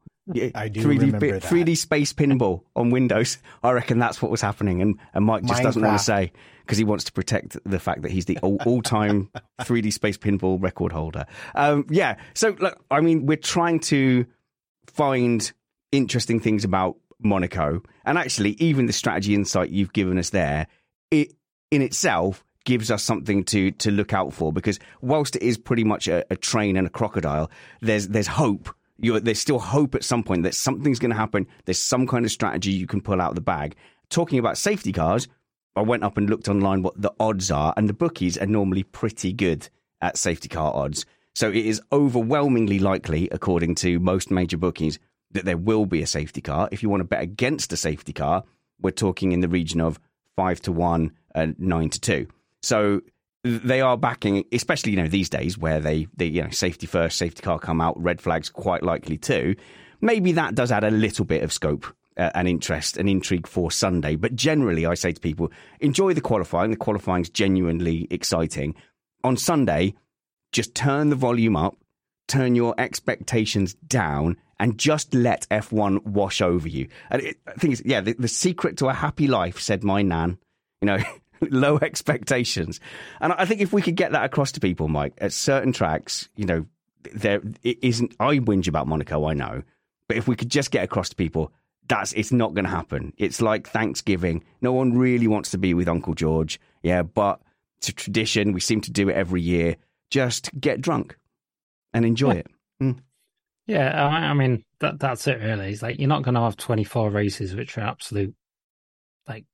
[0.54, 1.42] I do 3D, remember that.
[1.42, 3.40] 3D space pinball on Windows.
[3.64, 5.64] I reckon that's what was happening, and, and Mike just Minecraft.
[5.64, 6.32] doesn't want to say
[6.70, 10.62] because he wants to protect the fact that he's the all, time 3D space pinball
[10.62, 11.26] record holder.
[11.56, 12.18] Um, yeah.
[12.36, 14.28] So, look, I mean, we're trying to
[14.86, 15.52] find
[15.92, 17.82] interesting things about Monaco.
[18.06, 20.68] And actually, even the strategy insight you've given us there,
[21.10, 21.34] it
[21.72, 25.84] in itself gives us something to to look out for because whilst it is pretty
[25.84, 27.50] much a, a train and a crocodile,
[27.82, 28.70] there's there's hope.
[29.00, 31.48] You're, there's still hope at some point that something's going to happen.
[31.66, 33.76] There's some kind of strategy you can pull out of the bag.
[34.10, 35.28] Talking about safety cars,
[35.76, 38.84] I went up and looked online what the odds are, and the bookies are normally
[38.84, 39.70] pretty good
[40.02, 41.06] at safety car odds.
[41.36, 45.00] So it is overwhelmingly likely, according to most major bookies,
[45.32, 46.70] that there will be a safety car.
[46.72, 48.44] If you want to bet against a safety car,
[48.82, 50.00] we're talking in the region of
[50.36, 52.28] five to one and nine to two.
[52.62, 53.02] So
[53.44, 57.18] they are backing, especially you know these days where they, they you know safety first,
[57.18, 59.56] safety car come out, red flags quite likely too.
[60.02, 61.86] Maybe that does add a little bit of scope
[62.20, 64.16] uh, an interest, an intrigue for Sunday.
[64.16, 66.72] But generally, I say to people, enjoy the qualifying.
[66.72, 68.76] The qualifying is genuinely exciting.
[69.24, 69.96] On Sunday,
[70.52, 71.78] just turn the volume up,
[72.28, 76.90] turn your expectations down, and just let F1 wash over you.
[77.10, 80.38] And it, I think, yeah, the, the secret to a happy life, said my nan,
[80.82, 81.00] you know,
[81.50, 82.82] low expectations.
[83.22, 86.28] And I think if we could get that across to people, Mike, at certain tracks,
[86.36, 86.66] you know,
[87.14, 88.14] there it isn't.
[88.20, 89.64] I whinge about Monaco, I know,
[90.10, 91.54] but if we could just get across to people,
[91.90, 93.12] that's it's not going to happen.
[93.18, 94.44] It's like Thanksgiving.
[94.62, 96.60] No one really wants to be with Uncle George.
[96.84, 97.42] Yeah, but
[97.80, 98.54] it's a tradition.
[98.54, 99.76] We seem to do it every year.
[100.10, 101.18] Just get drunk
[101.94, 102.40] and enjoy yeah.
[102.40, 102.48] it.
[102.82, 103.00] Mm.
[103.68, 105.42] Yeah, I, I, mean that that's it.
[105.42, 108.34] Really, it's like you're not going to have 24 races which are absolute
[109.28, 109.46] like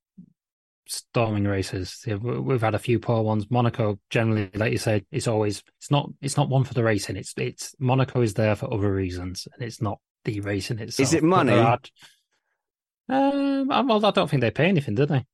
[0.87, 2.05] storming races.
[2.21, 3.49] We've had a few poor ones.
[3.49, 7.15] Monaco, generally, like you said, it's always it's not it's not one for the racing.
[7.15, 11.07] It's it's Monaco is there for other reasons, and it's not the racing itself.
[11.07, 11.53] Is it money?
[13.07, 15.25] Um, well, I don't think they pay anything, do they?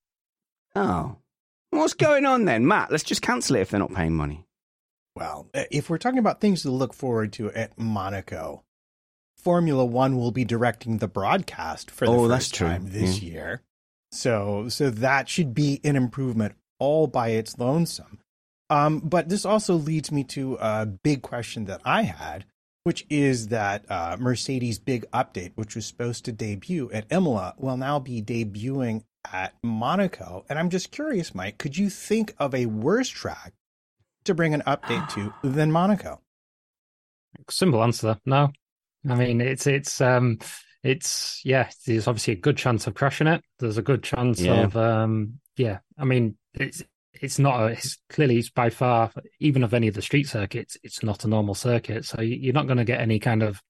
[0.75, 1.17] Oh,
[1.69, 2.91] what's going on then, Matt?
[2.91, 4.45] Let's just cancel it if they're not paying money.
[5.15, 8.63] Well, uh, if we're talking about things to look forward to at Monaco,
[9.37, 13.31] Formula One will be directing the broadcast for the oh, first time this yeah.
[13.31, 13.61] year.
[14.11, 18.19] So, so that should be an improvement all by its lonesome.
[18.69, 22.45] Um, but this also leads me to a big question that I had,
[22.83, 27.77] which is that uh, Mercedes' big update, which was supposed to debut at Imola, will
[27.77, 30.45] now be debuting at Monaco.
[30.49, 33.53] And I'm just curious, Mike, could you think of a worse track
[34.23, 36.21] to bring an update to than Monaco?
[37.49, 38.51] Simple answer, no.
[39.09, 40.37] I mean, it's it's um,
[40.83, 41.69] it's yeah.
[41.87, 43.43] There's obviously a good chance of crashing it.
[43.57, 44.61] There's a good chance yeah.
[44.61, 45.79] of um, yeah.
[45.97, 49.95] I mean, it's it's not a, it's clearly it's by far even of any of
[49.95, 53.19] the street circuits it's not a normal circuit so you're not going to get any
[53.19, 53.61] kind of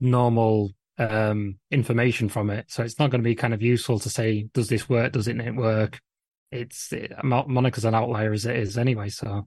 [0.00, 2.66] normal um, information from it.
[2.68, 5.12] So it's not going to be kind of useful to say, does this work?
[5.12, 6.00] Does it work?
[6.50, 9.10] It's it, Monaco's an outlier as it is anyway.
[9.10, 9.46] So,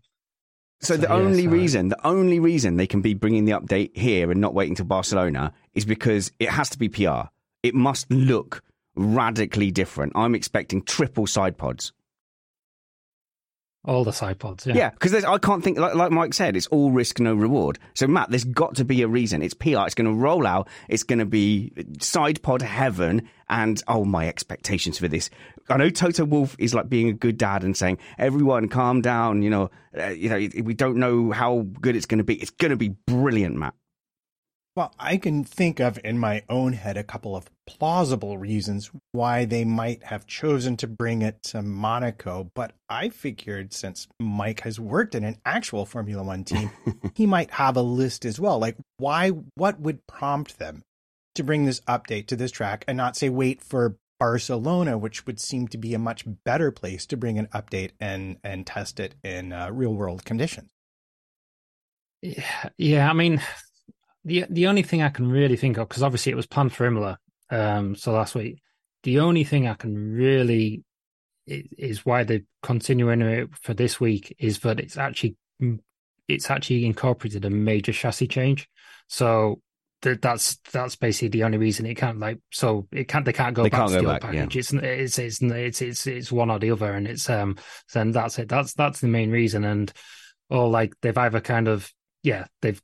[0.81, 1.49] so, so the yeah, only so.
[1.49, 4.85] reason, the only reason they can be bringing the update here and not waiting to
[4.85, 7.23] Barcelona is because it has to be PR.
[7.63, 8.63] It must look
[8.95, 10.13] radically different.
[10.15, 11.91] I'm expecting triple side pods.
[13.84, 14.75] All the side pods, yeah.
[14.75, 17.79] Yeah, because I can't think, like, like, Mike said, it's all risk, no reward.
[17.95, 19.41] So, Matt, there's got to be a reason.
[19.41, 19.86] It's PR.
[19.86, 20.67] It's going to roll out.
[20.88, 23.27] It's going to be side pod heaven.
[23.49, 25.32] And, oh, my expectations for this.
[25.67, 29.41] I know Toto Wolff is like being a good dad and saying, everyone calm down.
[29.41, 32.36] You know, uh, you know, we don't know how good it's going to be.
[32.36, 33.73] It's going to be brilliant, Matt.
[34.74, 39.43] Well, I can think of in my own head a couple of plausible reasons why
[39.43, 44.80] they might have chosen to bring it to Monaco, but I figured since Mike has
[44.80, 46.72] worked in an actual Formula One team,
[47.15, 48.59] he might have a list as well.
[48.59, 50.84] Like, why, what would prompt them
[51.36, 55.41] to bring this update to this track and not say, wait for Barcelona, which would
[55.41, 59.15] seem to be a much better place to bring an update and, and test it
[59.22, 60.69] in uh, real world conditions?
[62.22, 63.41] Yeah, yeah, I mean,
[64.24, 66.86] the the only thing I can really think of, because obviously it was planned for
[66.86, 67.17] Imola,
[67.49, 68.61] um, so last week.
[69.03, 70.84] The only thing I can really
[71.47, 75.36] is why they're continuing it for this week is that it's actually
[76.28, 78.69] it's actually incorporated a major chassis change.
[79.07, 79.61] So
[80.01, 83.63] that's that's basically the only reason it can't like so it can't they can't go
[83.63, 84.55] they back can't to the old package.
[84.55, 84.59] Yeah.
[84.59, 87.57] It's, it's it's it's it's it's one or the other, and it's um
[87.93, 88.49] then that's it.
[88.49, 89.91] That's that's the main reason, and
[90.49, 91.91] or like they've either kind of
[92.24, 92.82] yeah they've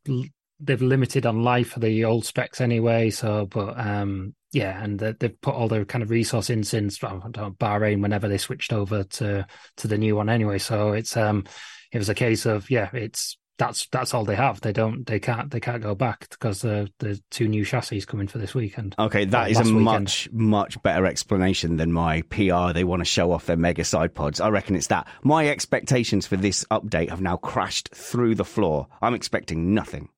[0.59, 3.09] they've limited on life for the old specs anyway.
[3.09, 7.21] So, but um, yeah, and they've put all their kind of resource in since know,
[7.59, 9.45] Bahrain whenever they switched over to
[9.77, 10.57] to the new one anyway.
[10.57, 11.45] So it's um,
[11.91, 14.61] it was a case of yeah, it's that's that's all they have.
[14.61, 18.27] They don't, they can't, they can't go back because the the two new chassis coming
[18.27, 18.95] for this weekend.
[18.97, 19.83] Okay, that is a weekend.
[19.83, 22.73] much much better explanation than my PR.
[22.73, 24.39] They want to show off their mega side pods.
[24.39, 25.07] I reckon it's that.
[25.23, 28.87] My expectations for this update have now crashed through the floor.
[29.01, 30.09] I'm expecting nothing.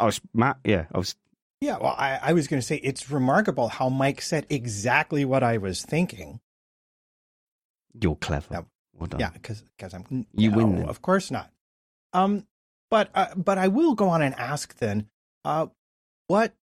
[0.00, 0.58] I was Matt.
[0.64, 1.16] Yeah, I was.
[1.60, 5.42] Yeah, well, I, I was going to say it's remarkable how Mike said exactly what
[5.42, 6.40] I was thinking.
[7.98, 8.66] You're clever.
[8.92, 9.20] well done.
[9.20, 10.76] Yeah, because because I'm you no, win.
[10.76, 10.88] Then.
[10.88, 11.50] Of course not.
[12.12, 12.46] Um,
[12.90, 15.08] but uh, but I will go on and ask then,
[15.44, 15.66] uh,
[16.26, 16.54] what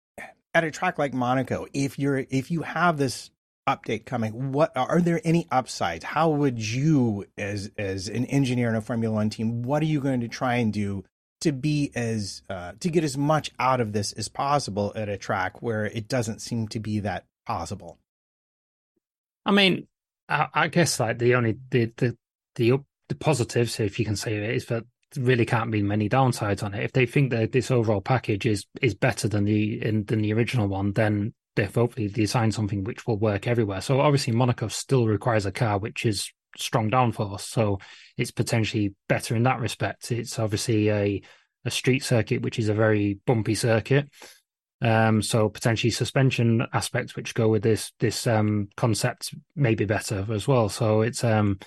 [0.53, 3.31] at a track like Monaco, if you're if you have this
[3.67, 6.03] update coming, what are there any upsides?
[6.03, 10.01] How would you, as as an engineer in a Formula One team, what are you
[10.01, 11.03] going to try and do
[11.41, 15.17] to be as uh, to get as much out of this as possible at a
[15.17, 17.97] track where it doesn't seem to be that possible.
[19.45, 19.87] I mean,
[20.29, 22.17] I, I guess like the only the the
[22.55, 24.83] the, the positives, if you can say it, is that
[25.17, 26.83] really can't be many downsides on it.
[26.83, 30.33] If they think that this overall package is is better than the in, than the
[30.33, 33.81] original one, then they've hopefully designed something which will work everywhere.
[33.81, 37.41] So obviously Monaco still requires a car which is strong downforce.
[37.41, 37.79] So
[38.17, 40.11] it's potentially better in that respect.
[40.11, 41.21] It's obviously a
[41.63, 44.09] a street circuit, which is a very bumpy circuit.
[44.81, 50.25] Um, so potentially suspension aspects which go with this this um, concept may be better
[50.31, 50.69] as well.
[50.69, 51.59] So it's um,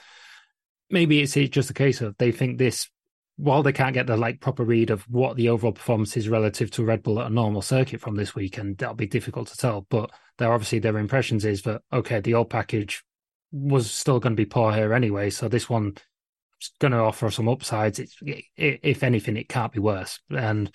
[0.90, 2.88] maybe it's just a case of they think this
[3.36, 6.70] while they can't get the like proper read of what the overall performance is relative
[6.72, 9.86] to Red Bull at a normal circuit from this weekend, that'll be difficult to tell.
[9.90, 13.04] But they're obviously their impressions is that okay, the old package
[13.54, 15.30] was still going to be poor here anyway.
[15.30, 15.94] So this one
[16.60, 18.00] is going to offer some upsides.
[18.00, 18.16] It's,
[18.56, 20.18] if anything, it can't be worse.
[20.28, 20.70] And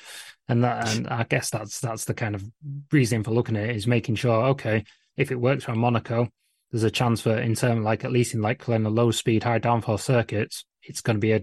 [0.47, 2.43] and that, and I guess that's that's the kind of
[2.91, 4.85] reason for looking at it is making sure okay,
[5.17, 6.29] if it works on Monaco,
[6.71, 9.43] there's a chance for in terms like at least in like kind of low speed,
[9.43, 11.35] high downforce circuits, it's going to be a,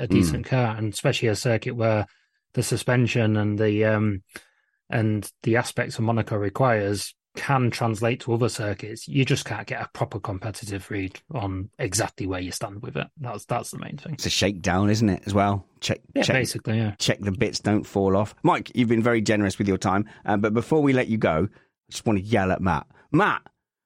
[0.00, 0.50] a decent mm.
[0.50, 2.06] car, and especially a circuit where
[2.54, 4.22] the suspension and the um
[4.90, 9.08] and the aspects of Monaco requires can translate to other circuits.
[9.08, 13.08] You just can't get a proper competitive read on exactly where you stand with it.
[13.18, 14.14] That's that's the main thing.
[14.14, 15.22] It's a shakedown, isn't it?
[15.26, 16.94] As well, check, yeah, check basically, yeah.
[16.98, 18.34] Check the bits don't fall off.
[18.42, 21.48] Mike, you've been very generous with your time, um, but before we let you go,
[21.50, 22.86] I just want to yell at Matt.
[23.10, 23.42] Matt,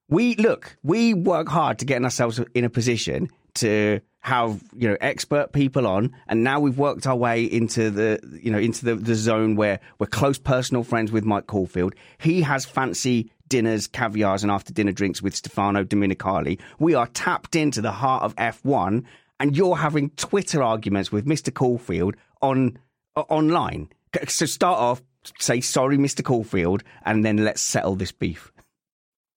[0.08, 4.96] we look, we work hard to get ourselves in a position to have you know
[5.00, 8.96] expert people on and now we've worked our way into the you know into the,
[8.96, 14.42] the zone where we're close personal friends with mike caulfield he has fancy dinners, caviars,
[14.42, 16.58] and after dinner drinks with Stefano Domenicali.
[16.78, 19.04] We are tapped into the heart of F1,
[19.40, 21.52] and you're having Twitter arguments with Mr.
[21.52, 22.78] Caulfield on
[23.16, 23.88] uh, online.
[24.28, 25.02] So start off,
[25.38, 26.24] say sorry, Mr.
[26.24, 28.52] Caulfield, and then let's settle this beef.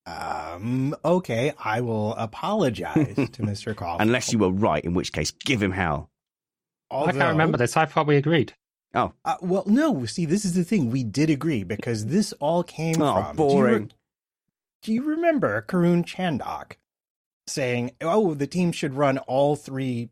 [0.06, 3.76] Um, okay, I will apologize to Mr.
[3.76, 4.00] Caulfield.
[4.00, 6.10] Unless you were right, in which case, give him hell.
[6.90, 7.76] Although, I can't remember this.
[7.76, 8.54] I thought we agreed.
[8.94, 10.04] Oh, Uh, well, no.
[10.06, 10.90] See, this is the thing.
[10.90, 13.36] We did agree because this all came Oh, from.
[13.36, 13.92] Do you, boring.
[14.82, 16.72] Do you remember Karun Chandhok
[17.46, 20.10] saying, "Oh, the team should run all three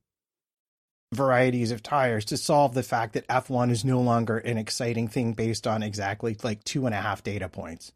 [1.14, 5.32] varieties of tires to solve the fact that F1 is no longer an exciting thing
[5.32, 7.92] based on exactly like two and a half data points."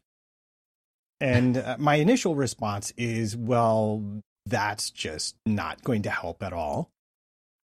[1.20, 6.91] And uh, my initial response is, "Well, that's just not going to help at all."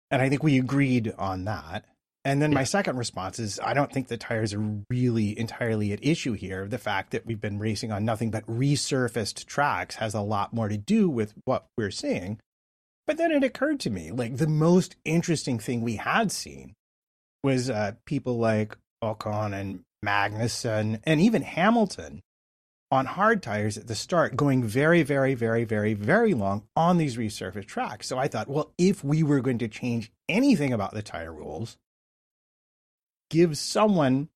[0.09, 1.85] And I think we agreed on that.
[2.25, 6.05] And then my second response is I don't think the tires are really entirely at
[6.05, 6.67] issue here.
[6.67, 10.69] The fact that we've been racing on nothing but resurfaced tracks has a lot more
[10.69, 12.39] to do with what we're seeing.
[13.05, 16.75] But then it occurred to me like the most interesting thing we had seen
[17.43, 22.21] was uh, people like Ocon and Magnussen and even Hamilton
[22.89, 27.17] on hard tires at the start going very, very, very, very, very long on these
[27.17, 28.07] resurfaced tracks.
[28.07, 31.75] So I thought, well, if we were going to change anything about the tire rules,
[33.33, 34.29] give someone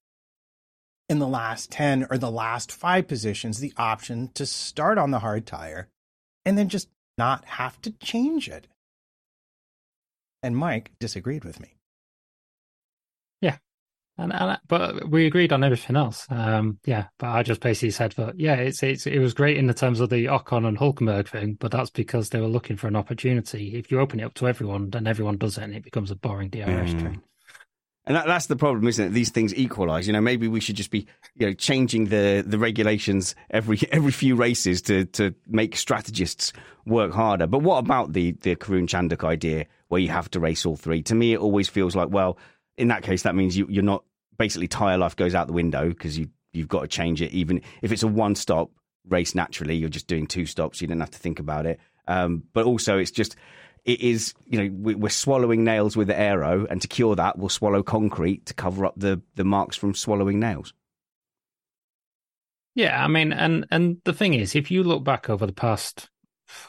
[1.07, 5.19] in the last 10 or the last five positions the option to start on the
[5.19, 5.87] hard tire
[6.43, 8.67] and then just not have to change it.
[10.41, 11.77] And Mike disagreed with me.
[14.19, 16.25] And, and but we agreed on everything else.
[16.29, 19.67] Um, yeah, but I just basically said that yeah, it's it's it was great in
[19.67, 22.87] the terms of the Ocon and Hulkenberg thing, but that's because they were looking for
[22.87, 23.75] an opportunity.
[23.75, 26.15] If you open it up to everyone, then everyone does it, and it becomes a
[26.15, 27.01] boring DRS Mm.
[27.01, 27.21] train.
[28.07, 29.09] And that, that's the problem, isn't it?
[29.09, 30.07] These things equalize.
[30.07, 31.05] You know, maybe we should just be,
[31.35, 36.53] you know, changing the, the regulations every every few races to to make strategists
[36.85, 37.47] work harder.
[37.47, 41.03] But what about the the Karun Chandhok idea where you have to race all three?
[41.03, 42.37] To me, it always feels like, well,
[42.77, 44.05] in that case, that means you, you're not
[44.37, 47.33] basically tire life goes out the window because you you've got to change it.
[47.33, 48.71] Even if it's a one stop
[49.09, 50.81] race, naturally, you're just doing two stops.
[50.81, 51.77] You don't have to think about it.
[52.07, 53.35] Um, but also, it's just
[53.87, 57.39] it is you know we- we're swallowing nails with the aero, and to cure that,
[57.39, 60.73] we'll swallow concrete to cover up the the marks from swallowing nails.
[62.75, 66.09] Yeah, I mean, and and the thing is, if you look back over the past,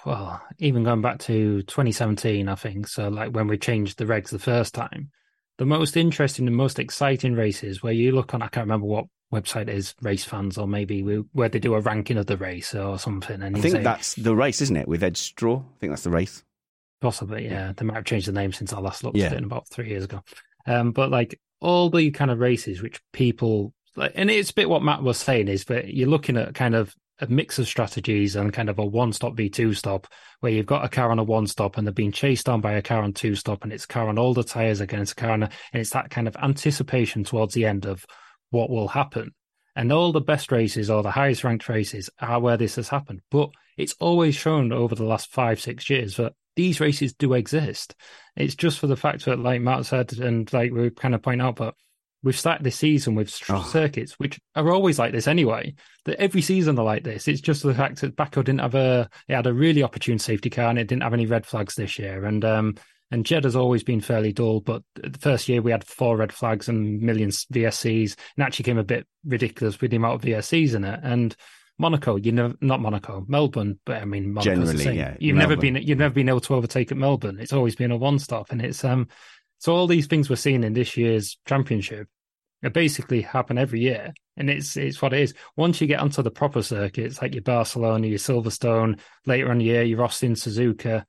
[0.06, 4.30] well, even going back to 2017, I think so, like when we changed the regs
[4.30, 5.10] the first time,
[5.58, 9.04] the most interesting and most exciting races where you look on, I can't remember what
[9.34, 12.74] website is Race Fans, or maybe we, where they do a ranking of the race
[12.74, 14.88] or something, and I think say, that's the race, isn't it?
[14.88, 16.42] With Ed Straw, I think that's the race.
[17.00, 17.72] Possibly, yeah.
[17.76, 19.26] They might have changed the name since I last looked Yeah.
[19.26, 20.22] at it about three years ago.
[20.66, 24.68] Um, but like all the kind of races which people like, and it's a bit
[24.68, 28.36] what Matt was saying is that you're looking at kind of a mix of strategies
[28.36, 30.06] and kind of a one stop v two stop
[30.40, 32.72] where you've got a car on a one stop and they're being chased down by
[32.72, 35.30] a car on two stop and it's car on all the tires against a car
[35.32, 38.04] on a, and it's that kind of anticipation towards the end of
[38.50, 39.32] what will happen.
[39.74, 43.20] And all the best races or the highest ranked races are where this has happened.
[43.30, 47.94] But it's always shown over the last five, six years that these races do exist.
[48.34, 51.40] It's just for the fact that, like Matt said, and like we kind of point
[51.40, 51.74] out, but
[52.24, 53.62] we've started this season with Oh.
[53.62, 55.74] circuits, which are always like this anyway.
[56.04, 57.28] That every season they're like this.
[57.28, 60.50] It's just the fact that Baku didn't have a, it had a really opportune safety
[60.50, 62.24] car and it didn't have any red flags this year.
[62.24, 62.74] And, um,
[63.12, 66.68] and has always been fairly dull, but the first year we had four red flags
[66.68, 70.82] and millions VSCs, and actually came a bit ridiculous with the amount of VSCs in
[70.84, 71.00] it.
[71.04, 71.36] And
[71.78, 74.96] Monaco, you know, not Monaco, Melbourne, but I mean, Monaco's Generally, the same.
[74.96, 77.38] yeah, You've never been, you've never been able to overtake at Melbourne.
[77.40, 79.08] It's always been a one stop, and it's um.
[79.60, 82.06] So all these things we're seeing in this year's championship,
[82.72, 85.34] basically happen every year, and it's it's what it is.
[85.56, 89.64] Once you get onto the proper circuits, like your Barcelona, your Silverstone, later on the
[89.64, 91.04] year, your Austin, Suzuka,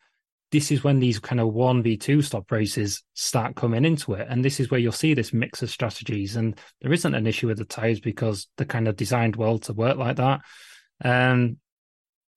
[0.52, 4.28] this is when these kind of one v two stop races start coming into it,
[4.30, 6.36] and this is where you'll see this mix of strategies.
[6.36, 9.74] And there isn't an issue with the tires because they're kind of designed well to
[9.74, 10.42] work like that,
[11.04, 11.58] um,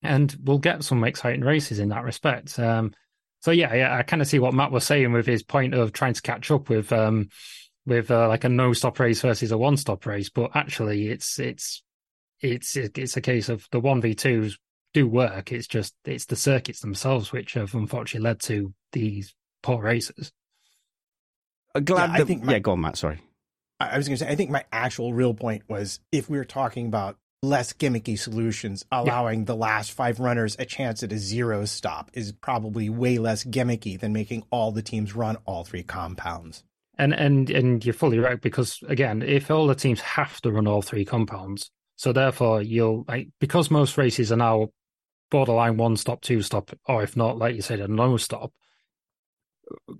[0.02, 2.58] and we'll get some exciting races in that respect.
[2.58, 2.92] Um,
[3.40, 5.92] so yeah, yeah, I kind of see what Matt was saying with his point of
[5.92, 7.28] trying to catch up with um,
[7.86, 11.38] with uh, like a no stop race versus a one stop race, but actually it's
[11.38, 11.82] it's
[12.40, 14.58] it's it's a case of the one v twos
[14.92, 15.52] do work.
[15.52, 20.32] It's just it's the circuits themselves which have unfortunately led to these poor races.
[21.74, 22.96] Uh, I'm glad Yeah, I think my- yeah, go on, Matt.
[22.96, 23.20] Sorry.
[23.80, 26.38] I I was going to say, I think my actual real point was if we
[26.38, 31.18] were talking about less gimmicky solutions, allowing the last five runners a chance at a
[31.18, 35.82] zero stop is probably way less gimmicky than making all the teams run all three
[35.82, 36.62] compounds.
[36.98, 40.66] And and and you're fully right because again, if all the teams have to run
[40.68, 44.68] all three compounds, so therefore you'll like because most races are now
[45.32, 48.52] borderline one stop, two stop, or if not, like you said, a no stop.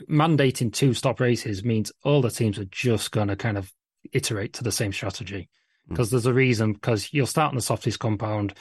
[0.09, 3.73] Mandating two stop races means all the teams are just going to kind of
[4.13, 5.49] iterate to the same strategy
[5.89, 5.95] hmm.
[5.95, 6.75] because there's a reason.
[6.75, 8.53] Because you'll start in the softest compound,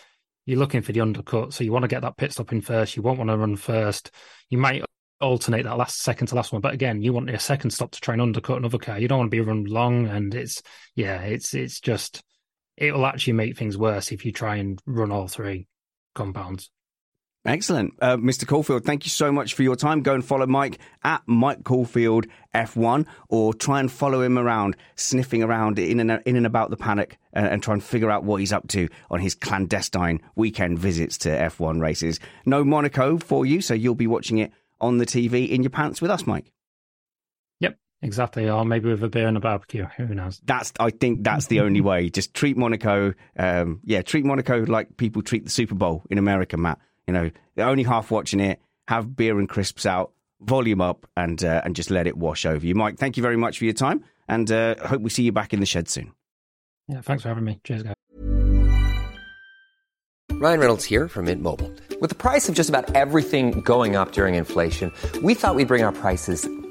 [0.46, 2.96] you're looking for the undercut, so you want to get that pit stop in first.
[2.96, 4.10] You won't want to run first.
[4.50, 4.86] You might
[5.20, 6.62] alternate that last second to last one.
[6.62, 8.98] But again, you want a second stop to try and undercut another car.
[8.98, 10.64] You don't want to be run long, and it's
[10.96, 12.24] yeah, it's it's just
[12.78, 15.68] it will actually make things worse if you try and run all three
[16.14, 16.72] compounds.
[17.44, 17.96] Excellent.
[18.00, 18.46] Uh, Mr.
[18.46, 20.04] Caulfield, thank you so much for your time.
[20.04, 25.42] Go and follow Mike at Mike Caulfield F1 or try and follow him around, sniffing
[25.42, 28.42] around in and, in and about the paddock and, and try and figure out what
[28.42, 32.20] he's up to on his clandestine weekend visits to F1 races.
[32.46, 36.00] No Monaco for you, so you'll be watching it on the TV in your pants
[36.00, 36.52] with us, Mike.
[38.02, 38.50] Yep, exactly.
[38.50, 39.86] Or maybe with a beer and a barbecue.
[39.98, 40.42] Who knows?
[40.46, 40.74] That's.
[40.80, 42.10] I think that's the only way.
[42.10, 43.14] Just treat Monaco.
[43.38, 46.80] Um, yeah, treat Monaco like people treat the Super Bowl in America, Matt.
[47.08, 48.62] You know, they're only half watching it.
[48.88, 52.66] Have beer and crisps out, volume up, and uh, and just let it wash over
[52.66, 52.76] you.
[52.76, 55.54] Mike, thank you very much for your time, and uh, hope we see you back
[55.54, 56.12] in the shed soon.
[56.88, 57.60] Yeah, thanks for having me.
[57.64, 57.96] Cheers, guys.
[60.42, 61.72] Ryan Reynolds here from Mint Mobile.
[62.02, 64.92] With the price of just about everything going up during inflation,
[65.22, 66.50] we thought we'd bring our prices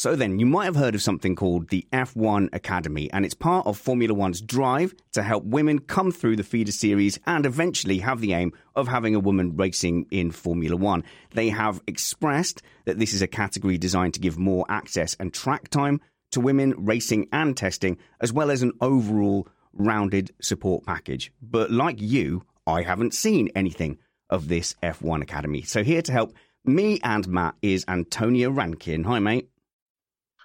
[0.00, 3.66] So then, you might have heard of something called the F1 Academy, and it's part
[3.66, 8.22] of Formula One's drive to help women come through the feeder series and eventually have
[8.22, 11.04] the aim of having a woman racing in Formula One.
[11.34, 15.68] They have expressed that this is a category designed to give more access and track
[15.68, 21.30] time to women racing and testing, as well as an overall rounded support package.
[21.42, 23.98] But like you, I haven't seen anything
[24.30, 25.60] of this F1 Academy.
[25.60, 26.32] So here to help
[26.64, 29.04] me and Matt is Antonia Rankin.
[29.04, 29.49] Hi, mate.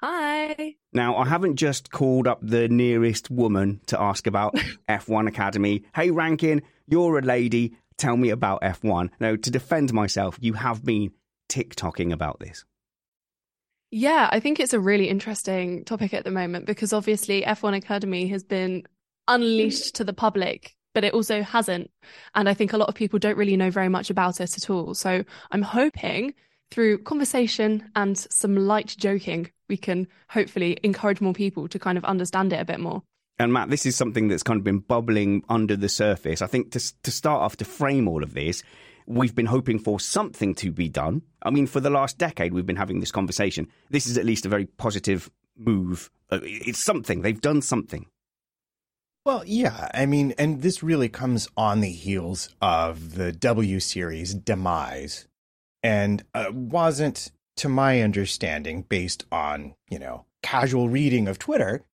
[0.02, 0.76] Hi.
[0.94, 4.56] Now, I haven't just called up the nearest woman to ask about
[4.90, 5.84] F1 Academy.
[5.96, 7.78] Hey, Rankin, you're a lady.
[7.98, 9.10] Tell me about F1.
[9.20, 11.12] No, to defend myself, you have been
[11.50, 12.66] TikToking about this.
[13.92, 18.28] Yeah, I think it's a really interesting topic at the moment because obviously F1 Academy
[18.28, 18.84] has been
[19.28, 21.90] unleashed to the public, but it also hasn't.
[22.34, 24.70] And I think a lot of people don't really know very much about it at
[24.70, 24.94] all.
[24.94, 26.34] So I'm hoping
[26.72, 32.06] through conversation and some light joking, we can hopefully encourage more people to kind of
[32.06, 33.04] understand it a bit more.
[33.38, 36.42] And Matt, this is something that's kind of been bubbling under the surface.
[36.42, 38.64] I think to, to start off, to frame all of this,
[39.08, 41.22] we've been hoping for something to be done.
[41.42, 43.68] I mean, for the last decade, we've been having this conversation.
[43.90, 46.10] This is at least a very positive move.
[46.32, 47.22] Uh, it's something.
[47.22, 48.06] They've done something.
[49.26, 49.90] Well, yeah.
[49.94, 55.28] I mean, and this really comes on the heels of the W Series demise
[55.84, 61.86] and uh, wasn't, to my understanding, based on, you know, casual reading of Twitter,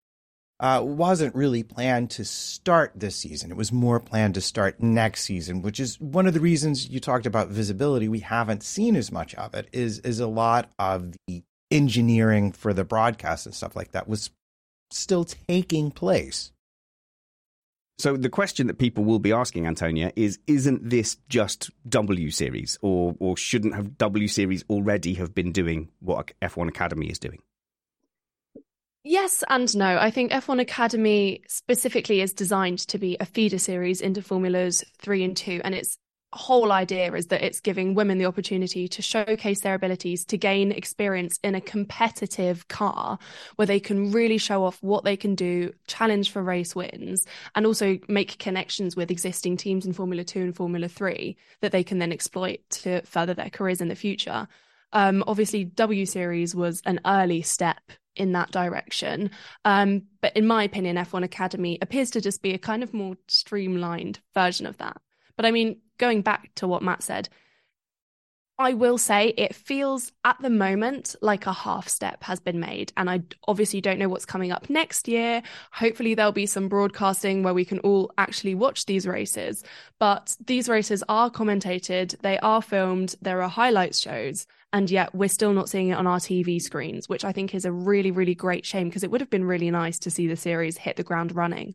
[0.59, 3.49] uh, wasn't really planned to start this season.
[3.49, 6.99] It was more planned to start next season, which is one of the reasons you
[6.99, 8.07] talked about visibility.
[8.07, 9.67] We haven't seen as much of it.
[9.73, 14.29] Is is a lot of the engineering for the broadcast and stuff like that was
[14.91, 16.51] still taking place.
[17.99, 22.77] So the question that people will be asking, Antonia, is: Isn't this just W Series,
[22.81, 27.39] or or shouldn't have W Series already have been doing what F1 Academy is doing?
[29.03, 29.97] Yes and no.
[29.97, 35.23] I think F1 Academy specifically is designed to be a feeder series into Formulas 3
[35.23, 35.61] and 2.
[35.63, 35.97] And its
[36.33, 40.71] whole idea is that it's giving women the opportunity to showcase their abilities, to gain
[40.71, 43.19] experience in a competitive car
[43.57, 47.25] where they can really show off what they can do, challenge for race wins,
[47.55, 51.83] and also make connections with existing teams in Formula 2 and Formula 3 that they
[51.83, 54.47] can then exploit to further their careers in the future.
[54.93, 57.79] Um, obviously, W Series was an early step
[58.15, 59.31] in that direction.
[59.63, 63.15] Um, but in my opinion, F1 Academy appears to just be a kind of more
[63.27, 64.97] streamlined version of that.
[65.35, 67.29] But I mean, going back to what Matt said,
[68.61, 72.93] I will say it feels at the moment like a half step has been made.
[72.95, 75.41] And I obviously don't know what's coming up next year.
[75.71, 79.63] Hopefully, there'll be some broadcasting where we can all actually watch these races.
[79.97, 84.45] But these races are commentated, they are filmed, there are highlights shows.
[84.73, 87.65] And yet, we're still not seeing it on our TV screens, which I think is
[87.65, 90.35] a really, really great shame because it would have been really nice to see the
[90.35, 91.73] series hit the ground running.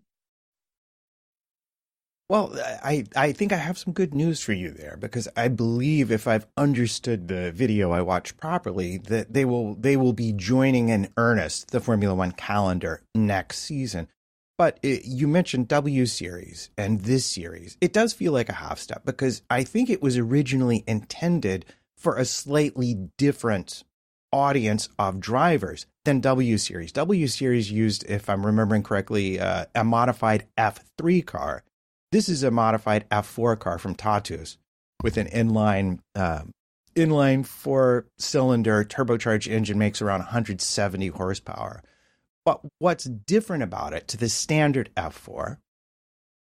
[2.28, 2.52] Well,
[2.82, 6.26] I, I think I have some good news for you there because I believe if
[6.26, 11.12] I've understood the video I watched properly, that they will they will be joining in
[11.16, 14.08] earnest the Formula One calendar next season.
[14.58, 17.76] But it, you mentioned W Series and this series.
[17.80, 21.64] It does feel like a half step because I think it was originally intended
[21.96, 23.84] for a slightly different
[24.32, 26.90] audience of drivers than W Series.
[26.90, 31.62] W Series used, if I'm remembering correctly, uh, a modified F3 car
[32.12, 34.56] this is a modified F4 car from Tatuus
[35.02, 36.42] with an inline uh,
[36.94, 41.82] inline four cylinder turbocharged engine makes around 170 horsepower.
[42.44, 45.58] But what's different about it to the standard F4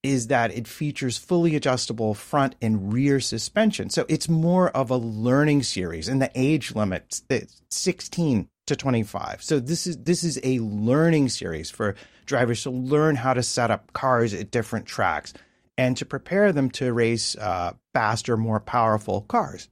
[0.04, 3.90] is that it features fully adjustable front and rear suspension.
[3.92, 9.44] So it's more of a learning series and the age limit is 16 to 25.
[9.44, 11.96] So this is this is a learning series for
[12.26, 15.34] drivers to learn how to set up cars at different tracks
[15.78, 19.70] and to prepare them to race uh, faster, more powerful cars.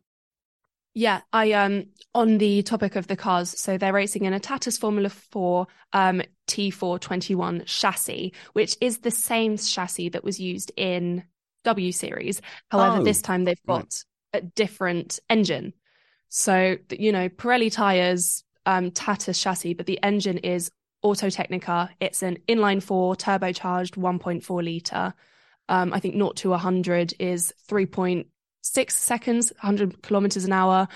[0.95, 1.85] Yeah, I um
[2.15, 6.21] on the topic of the cars, so they're racing in a Tatuus Formula 4 um
[6.47, 11.23] T421 chassis, which is the same chassis that was used in
[11.63, 12.41] W series.
[12.71, 14.41] However, oh, this time they've got right.
[14.41, 15.73] a different engine.
[16.29, 20.71] So, you know, Pirelli tires, um chassis, but the engine is
[21.05, 21.89] Autotecnica.
[21.99, 25.13] It's an inline 4 turbocharged 1.4 liter
[25.69, 30.87] um, I think 0 to 100 is 3.6 seconds, 100 kilometers an hour.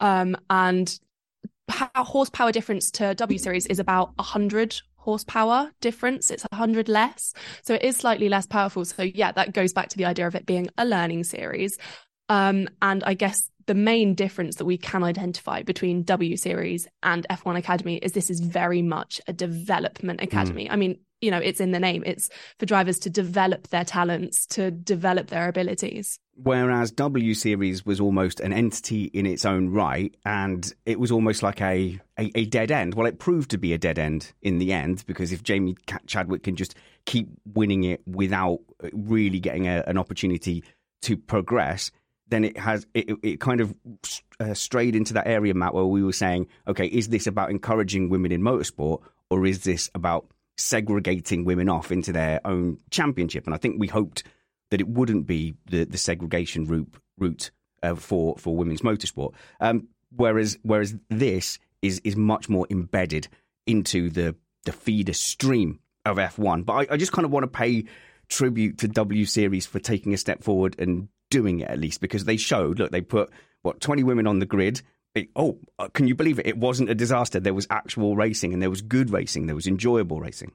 [0.00, 0.98] Um, and
[1.70, 6.30] horsepower difference to W series is about 100 horsepower difference.
[6.30, 7.34] It's 100 less.
[7.62, 8.84] So it is slightly less powerful.
[8.84, 11.78] So, yeah, that goes back to the idea of it being a learning series.
[12.28, 17.26] Um, and I guess the main difference that we can identify between W Series and
[17.30, 20.66] F1 Academy is this is very much a development academy.
[20.66, 20.72] Mm.
[20.72, 22.02] I mean, you know, it's in the name.
[22.04, 26.18] It's for drivers to develop their talents, to develop their abilities.
[26.34, 31.42] Whereas W Series was almost an entity in its own right, and it was almost
[31.42, 32.94] like a, a, a dead end.
[32.94, 36.42] Well, it proved to be a dead end in the end because if Jamie Chadwick
[36.42, 38.60] can just keep winning it without
[38.92, 40.64] really getting a, an opportunity
[41.02, 41.92] to progress,
[42.28, 43.74] then it has it, it kind of
[44.40, 48.08] uh, strayed into that area, Matt, where we were saying, okay, is this about encouraging
[48.08, 50.26] women in motorsport, or is this about
[50.56, 53.46] segregating women off into their own championship?
[53.46, 54.24] And I think we hoped
[54.70, 57.50] that it wouldn't be the, the segregation route route
[57.82, 59.34] uh, for for women's motorsport.
[59.60, 63.28] Um, whereas whereas this is is much more embedded
[63.66, 64.34] into the
[64.64, 66.64] the feeder stream of F1.
[66.64, 67.84] But I, I just kind of want to pay
[68.28, 72.24] tribute to W Series for taking a step forward and doing it at least because
[72.24, 73.30] they showed look they put
[73.62, 74.82] what 20 women on the grid
[75.14, 78.52] it, oh uh, can you believe it it wasn't a disaster there was actual racing
[78.52, 80.52] and there was good racing there was enjoyable racing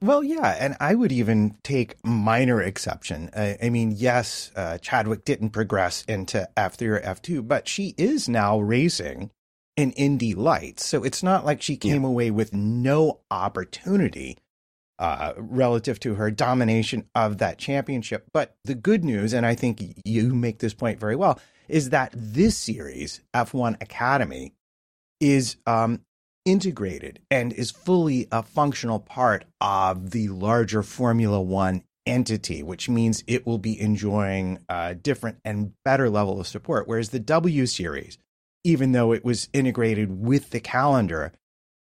[0.00, 3.30] well, yeah, and I would even take minor exception.
[3.36, 8.28] I, I mean, yes, uh, Chadwick didn't progress into F3 or F2, but she is
[8.28, 9.32] now racing
[9.76, 10.86] in Indy Lights.
[10.86, 12.08] So it's not like she came yeah.
[12.08, 14.38] away with no opportunity
[15.00, 18.26] uh, relative to her domination of that championship.
[18.32, 22.12] But the good news, and I think you make this point very well, is that
[22.14, 24.54] this series, F1 Academy,
[25.20, 26.00] is um,
[26.44, 33.22] integrated and is fully a functional part of the larger Formula One entity, which means
[33.26, 36.88] it will be enjoying a different and better level of support.
[36.88, 38.18] Whereas the W series,
[38.64, 41.32] even though it was integrated with the calendar,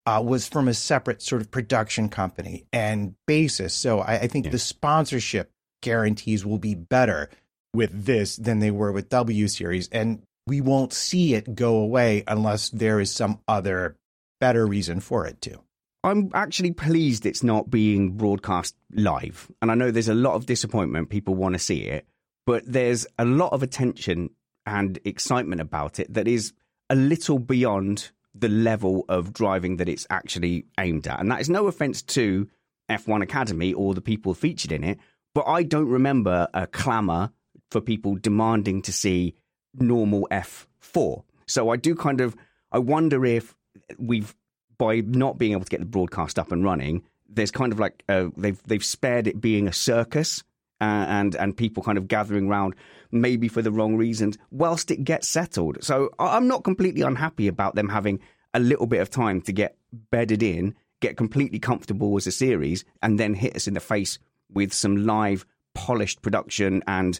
[0.05, 3.73] uh, was from a separate sort of production company and basis.
[3.73, 4.51] So I, I think yeah.
[4.51, 5.51] the sponsorship
[5.81, 7.29] guarantees will be better
[7.73, 9.87] with this than they were with W Series.
[9.89, 13.95] And we won't see it go away unless there is some other
[14.39, 15.59] better reason for it to.
[16.03, 19.51] I'm actually pleased it's not being broadcast live.
[19.61, 21.09] And I know there's a lot of disappointment.
[21.09, 22.07] People want to see it,
[22.45, 24.31] but there's a lot of attention
[24.65, 26.53] and excitement about it that is
[26.89, 31.19] a little beyond the level of driving that it's actually aimed at.
[31.19, 32.49] And that is no offense to
[32.89, 34.97] F1 Academy or the people featured in it,
[35.35, 37.31] but I don't remember a clamour
[37.71, 39.35] for people demanding to see
[39.73, 41.23] normal F4.
[41.47, 42.35] So I do kind of
[42.71, 43.55] I wonder if
[43.97, 44.35] we've
[44.77, 48.03] by not being able to get the broadcast up and running, there's kind of like
[48.09, 50.43] uh, they've they've spared it being a circus
[50.79, 52.75] uh, and and people kind of gathering around
[53.11, 55.77] maybe for the wrong reasons, whilst it gets settled.
[55.83, 58.19] So I'm not completely unhappy about them having
[58.53, 62.83] a little bit of time to get bedded in, get completely comfortable as a series,
[63.01, 64.17] and then hit us in the face
[64.51, 67.19] with some live, polished production and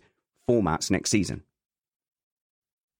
[0.51, 1.43] formats next season.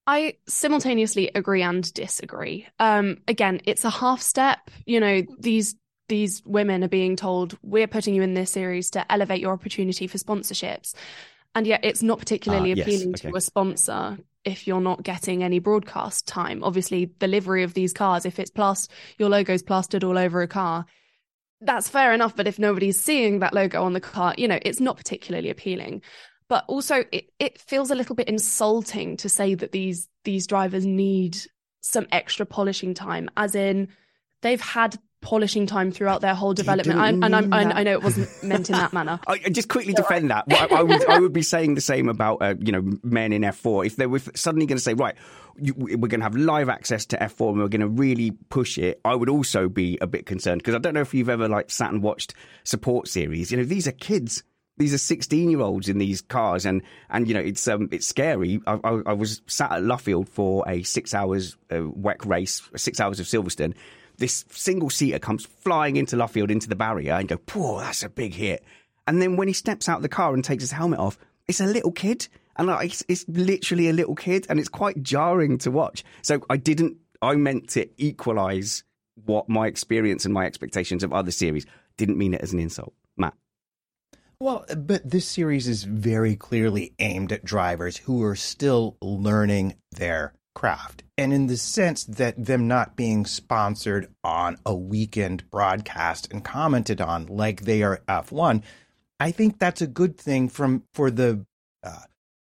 [0.08, 2.68] I simultaneously agree and disagree.
[2.80, 4.72] Um, again, it's a half step.
[4.86, 5.76] You know, these
[6.10, 10.08] these women are being told we're putting you in this series to elevate your opportunity
[10.08, 10.93] for sponsorships,
[11.56, 13.30] and yet it's not particularly yes, appealing okay.
[13.30, 16.64] to a sponsor if you're not getting any broadcast time.
[16.64, 18.88] Obviously, the livery of these cars, if it's plus
[19.20, 20.86] your logo's plastered all over a car,
[21.62, 22.36] that's fair enough.
[22.36, 26.02] But if nobody's seeing that logo on the car, you know, it's not particularly appealing.
[26.52, 30.86] But also, it, it feels a little bit insulting to say that these these drivers
[30.86, 31.38] need
[31.80, 33.88] some extra polishing time, as in
[34.41, 36.99] they've had polishing time throughout their whole development.
[36.99, 37.76] I, and I'm, I, that.
[37.78, 39.22] I know it wasn't meant in that manner.
[39.28, 40.43] I, just quickly defend that.
[40.52, 43.43] I, I would I would be saying the same about uh, you know men in
[43.43, 45.16] F4 if they were suddenly going to say right
[45.56, 48.78] you, we're going to have live access to F4 and we're going to really push
[48.78, 48.99] it.
[49.06, 51.72] I would also be a bit concerned because I don't know if you've ever like
[51.72, 52.34] sat and watched
[52.66, 53.54] support series.
[53.54, 54.43] You know these are kids.
[54.82, 58.60] These are sixteen-year-olds in these cars, and and you know it's um it's scary.
[58.66, 63.00] I, I, I was sat at Luffield for a six hours uh, WEC race, six
[63.00, 63.76] hours of Silverstone.
[64.18, 68.10] This single seater comes flying into Luffield into the barrier and go, "Poor, that's a
[68.10, 68.66] big hit."
[69.06, 71.16] And then when he steps out of the car and takes his helmet off,
[71.48, 75.04] it's a little kid, and like, it's, it's literally a little kid, and it's quite
[75.04, 76.04] jarring to watch.
[76.24, 76.98] So I didn't.
[77.22, 78.84] I meant to equalise
[79.26, 81.68] what my experience and my expectations of other series.
[81.98, 83.36] Didn't mean it as an insult, Matt.
[84.42, 90.34] Well, but this series is very clearly aimed at drivers who are still learning their
[90.56, 91.04] craft.
[91.16, 97.00] And in the sense that them not being sponsored on a weekend broadcast and commented
[97.00, 98.64] on like they are F1,
[99.20, 101.46] I think that's a good thing from for the
[101.84, 102.06] uh,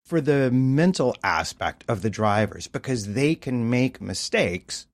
[0.05, 4.87] for the mental aspect of the drivers because they can make mistakes.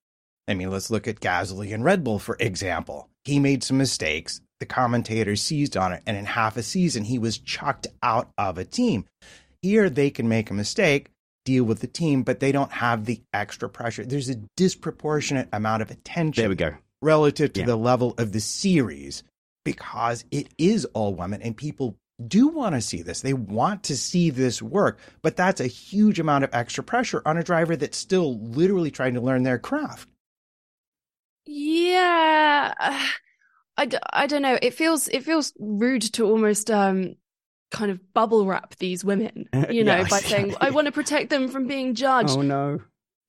[0.47, 3.07] I mean, let's look at Gasly and Red Bull, for example.
[3.23, 4.41] He made some mistakes.
[4.59, 8.57] The commentators seized on it, and in half a season, he was chucked out of
[8.57, 9.05] a team.
[9.61, 11.09] Here, they can make a mistake,
[11.45, 14.05] deal with the team, but they don't have the extra pressure.
[14.05, 16.75] There's a disproportionate amount of attention There we go.
[17.01, 17.65] relative to Yeah.
[17.67, 19.23] the level of the series
[19.63, 21.95] because it is all women and people
[22.27, 23.21] do want to see this.
[23.21, 27.37] They want to see this work, but that's a huge amount of extra pressure on
[27.37, 30.09] a driver that's still literally trying to learn their craft.
[31.45, 32.73] Yeah,
[33.77, 34.57] I, d- I don't know.
[34.61, 37.15] It feels it feels rude to almost um
[37.71, 41.47] kind of bubble wrap these women, you know, by saying I want to protect them
[41.49, 42.37] from being judged.
[42.37, 42.79] Oh no.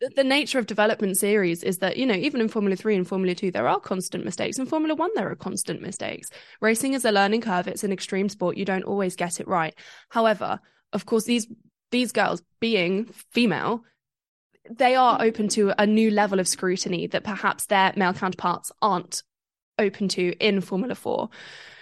[0.00, 3.06] The- The nature of development series is that you know even in Formula Three and
[3.06, 4.58] Formula Two there are constant mistakes.
[4.58, 6.30] In Formula One there are constant mistakes.
[6.60, 7.66] Racing is a learning curve.
[7.68, 8.56] It's an extreme sport.
[8.56, 9.74] You don't always get it right.
[10.08, 10.60] However,
[10.92, 11.46] of course these
[11.90, 13.82] these girls being female
[14.70, 19.22] they are open to a new level of scrutiny that perhaps their male counterparts aren't
[19.78, 21.28] open to in Formula 4.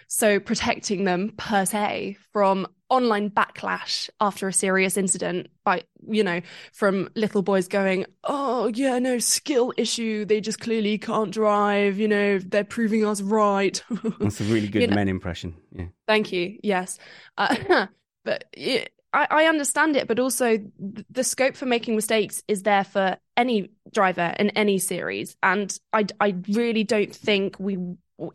[0.09, 6.41] So protecting them per se from online backlash after a serious incident by, you know,
[6.73, 10.25] from little boys going, oh, yeah, no, skill issue.
[10.25, 11.99] They just clearly can't drive.
[11.99, 13.83] You know, they're proving us right.
[14.21, 15.57] That's a really good You know- men impression.
[15.73, 15.87] Yeah.
[16.07, 16.61] Thank you.
[16.63, 16.99] Yes.
[17.37, 17.89] Uh,
[18.25, 22.63] but it, I, I understand it, but also th- the scope for making mistakes is
[22.63, 25.37] there for any driver in any series.
[25.43, 27.79] And I, I really don't think we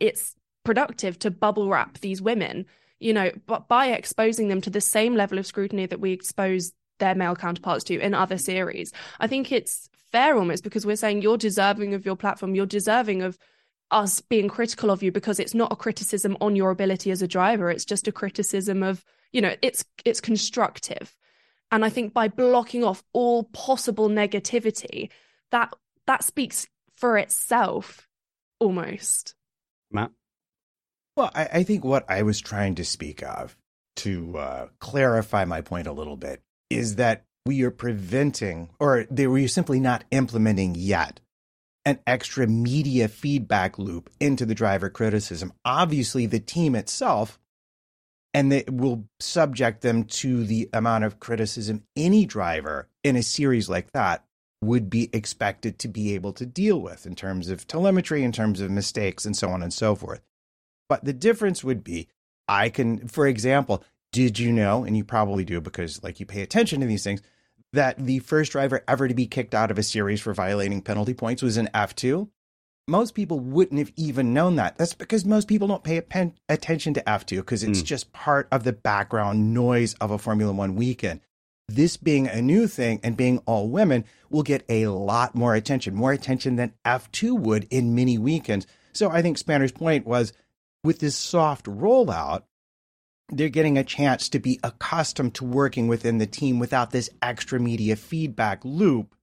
[0.00, 2.66] it's productive to bubble wrap these women,
[2.98, 6.72] you know, but by exposing them to the same level of scrutiny that we expose
[6.98, 8.92] their male counterparts to in other series.
[9.20, 13.22] I think it's fair almost because we're saying you're deserving of your platform, you're deserving
[13.22, 13.38] of
[13.92, 17.28] us being critical of you because it's not a criticism on your ability as a
[17.28, 21.16] driver it's just a criticism of you know it's it's constructive
[21.70, 25.10] and i think by blocking off all possible negativity
[25.50, 25.72] that
[26.06, 26.66] that speaks
[26.96, 28.08] for itself
[28.60, 29.34] almost
[29.92, 30.10] Matt.
[31.16, 33.56] Well, I, I think what I was trying to speak of
[33.96, 39.26] to uh, clarify my point a little bit is that we are preventing, or they
[39.26, 41.20] were simply not implementing yet,
[41.84, 45.52] an extra media feedback loop into the driver criticism.
[45.64, 47.38] Obviously, the team itself,
[48.34, 53.68] and it will subject them to the amount of criticism any driver in a series
[53.68, 54.24] like that
[54.62, 58.60] would be expected to be able to deal with in terms of telemetry, in terms
[58.60, 60.22] of mistakes, and so on and so forth.
[60.88, 62.08] But the difference would be
[62.48, 66.42] I can, for example, did you know, and you probably do because like you pay
[66.42, 67.22] attention to these things,
[67.72, 71.14] that the first driver ever to be kicked out of a series for violating penalty
[71.14, 72.28] points was in F2?
[72.88, 74.76] Most people wouldn't have even known that.
[74.76, 75.98] That's because most people don't pay
[76.48, 77.84] attention to F2 because it's Mm.
[77.84, 81.20] just part of the background noise of a Formula One weekend.
[81.68, 85.94] this being a new thing and being all women will get a lot more attention,
[85.94, 88.66] more attention than F2 would in many weekends.
[88.92, 90.34] So I think Spanner's point was
[90.84, 92.42] with this soft rollout,
[93.30, 97.58] they're getting a chance to be accustomed to working within the team without this extra
[97.58, 99.14] media feedback loop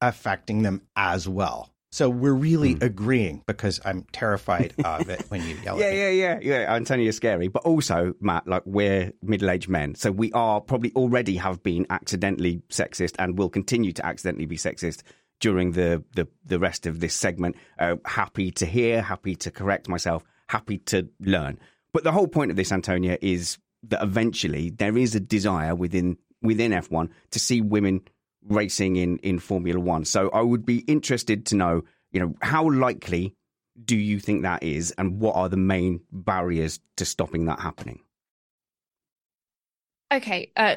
[0.00, 1.72] affecting them as well.
[1.96, 2.82] So we're really mm.
[2.82, 5.98] agreeing because I'm terrified of it when you yell yeah, at me.
[5.98, 6.78] Yeah, yeah, yeah.
[6.80, 7.48] Telling you, scary.
[7.48, 12.60] But also, Matt, like we're middle-aged men, so we are probably already have been accidentally
[12.68, 15.04] sexist and will continue to accidentally be sexist
[15.40, 17.56] during the the, the rest of this segment.
[17.78, 21.58] Uh, happy to hear, happy to correct myself, happy to learn.
[21.94, 26.18] But the whole point of this, Antonia, is that eventually there is a desire within
[26.42, 28.02] within F1 to see women
[28.48, 30.04] racing in in Formula One.
[30.04, 31.82] So I would be interested to know,
[32.12, 33.34] you know, how likely
[33.84, 38.00] do you think that is, and what are the main barriers to stopping that happening?
[40.12, 40.76] Okay, uh,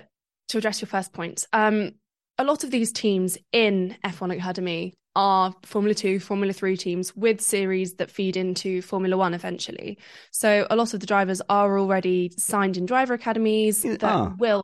[0.49, 1.93] to address your first point, um,
[2.37, 7.41] a lot of these teams in F1 Academy are Formula 2, Formula 3 teams with
[7.41, 9.97] series that feed into Formula 1 eventually.
[10.31, 14.33] So a lot of the drivers are already signed in driver academies that ah.
[14.37, 14.63] will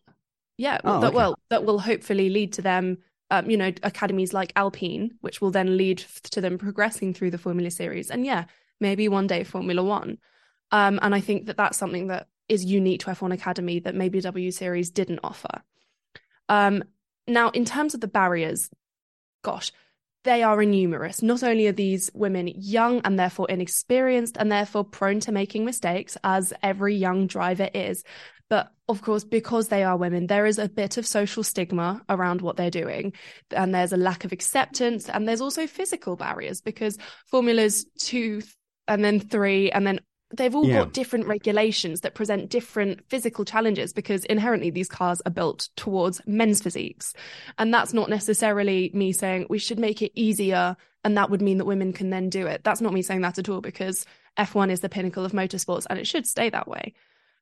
[0.58, 1.16] yeah, oh, that okay.
[1.16, 2.98] will that will hopefully lead to them
[3.32, 6.00] um, you know, academies like Alpine, which will then lead
[6.32, 8.12] to them progressing through the Formula Series.
[8.12, 8.46] And yeah,
[8.80, 10.20] maybe one day Formula One.
[10.72, 14.22] Um, and I think that that's something that is unique to F1 Academy that maybe
[14.22, 15.64] W Series didn't offer.
[16.50, 16.84] Um,
[17.28, 18.70] now, in terms of the barriers,
[19.44, 19.72] gosh,
[20.24, 21.22] they are innumerous.
[21.22, 26.18] Not only are these women young and therefore inexperienced and therefore prone to making mistakes,
[26.24, 28.04] as every young driver is,
[28.50, 32.42] but of course, because they are women, there is a bit of social stigma around
[32.42, 33.14] what they're doing.
[33.52, 35.10] And there's a lack of acceptance.
[35.10, 38.44] And there's also physical barriers because formulas two
[38.88, 40.00] and then three and then
[40.36, 40.80] they've all yeah.
[40.80, 46.22] got different regulations that present different physical challenges because inherently these cars are built towards
[46.28, 47.14] men's physiques.
[47.58, 51.58] And that's not necessarily me saying we should make it easier and that would mean
[51.58, 52.64] that women can then do it.
[52.64, 54.06] That's not me saying that at all because
[54.38, 56.94] F1 is the pinnacle of motorsports and it should stay that way.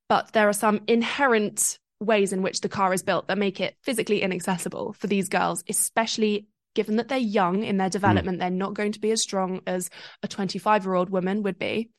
[0.09, 3.75] But there are some inherent ways in which the car is built that make it
[3.81, 7.91] physically inaccessible for these girls, especially given that they're young in their hmm.
[7.93, 8.37] development.
[8.37, 8.39] Mm.
[8.41, 9.89] They're not going to be as strong as
[10.21, 11.89] a 25 year old woman would be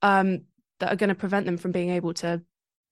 [0.00, 0.42] um,
[0.80, 2.42] that are going to prevent them from being able to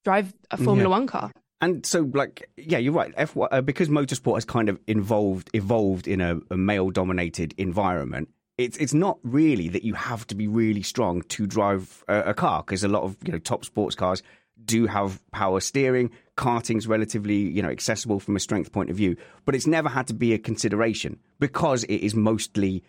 [0.03, 0.97] drive a Formula yeah.
[0.97, 1.31] One car.
[1.61, 3.15] And so, like, yeah, you're right.
[3.15, 8.29] F1, uh, because motorsport has kind of involved evolved in a, a male-dominated environment.
[8.57, 12.33] It's it's not really that you have to be really strong to drive a, a
[12.33, 14.23] car because a lot of you know top sports cars
[14.65, 16.11] do have power steering.
[16.35, 20.07] Karting's relatively, you know, accessible from a strength point of view, but it's never had
[20.07, 22.83] to be a consideration because it is mostly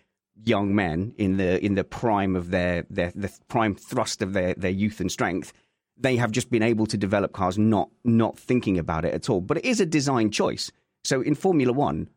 [0.45, 4.53] young men in the in the prime of their their the prime thrust of their
[4.55, 5.53] their youth and strength.
[5.95, 9.41] They have just been able to develop cars not not thinking about it at all.
[9.41, 10.71] But it is a design choice.
[11.03, 12.07] So in formula 1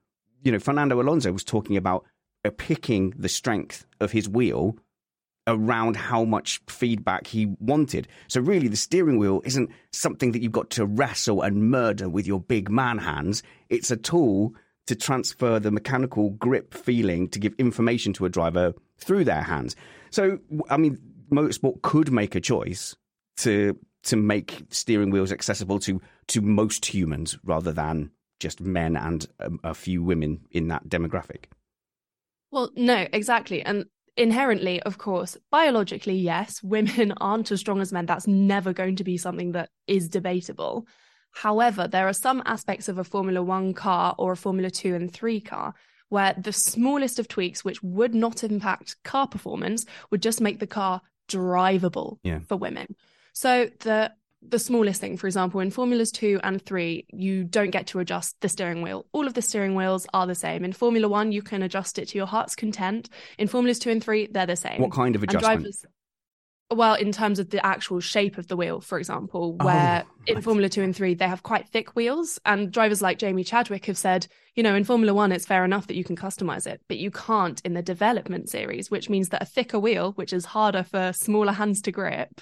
[0.42, 2.04] you know Fernando Alonso was talking about
[2.50, 4.76] picking the strength of his wheel
[5.46, 8.08] around how much feedback he wanted.
[8.28, 12.26] So really the steering wheel isn't something that you've got to wrestle and murder with
[12.26, 13.42] your big man hands.
[13.68, 14.54] It's a tool
[14.86, 19.76] to transfer the mechanical grip feeling to give information to a driver through their hands.
[20.10, 20.38] So,
[20.70, 20.98] I mean,
[21.30, 22.96] motorsport could make a choice
[23.38, 29.26] to to make steering wheels accessible to to most humans rather than just men and
[29.40, 31.44] a, a few women in that demographic.
[32.52, 33.62] Well, no, exactly.
[33.62, 33.86] And
[34.16, 38.06] inherently, of course, biologically, yes, women aren't as strong as men.
[38.06, 40.86] That's never going to be something that is debatable.
[41.32, 45.12] However, there are some aspects of a Formula One car or a Formula Two and
[45.12, 45.74] Three car
[46.08, 50.66] where the smallest of tweaks, which would not impact car performance, would just make the
[50.66, 52.38] car drivable yeah.
[52.46, 52.94] for women.
[53.32, 54.12] So the
[54.50, 58.36] the smallest thing, for example, in Formulas 2 and 3, you don't get to adjust
[58.40, 59.06] the steering wheel.
[59.12, 60.64] All of the steering wheels are the same.
[60.64, 63.08] In Formula 1, you can adjust it to your heart's content.
[63.38, 64.80] In Formulas 2 and 3, they're the same.
[64.80, 65.62] What kind of adjustment?
[65.62, 65.84] Drivers,
[66.70, 70.22] well, in terms of the actual shape of the wheel, for example, oh, where oh,
[70.26, 72.40] in Formula 2 and 3, they have quite thick wheels.
[72.44, 74.26] And drivers like Jamie Chadwick have said,
[74.56, 77.10] you know, in Formula 1, it's fair enough that you can customize it, but you
[77.10, 81.12] can't in the development series, which means that a thicker wheel, which is harder for
[81.12, 82.40] smaller hands to grip,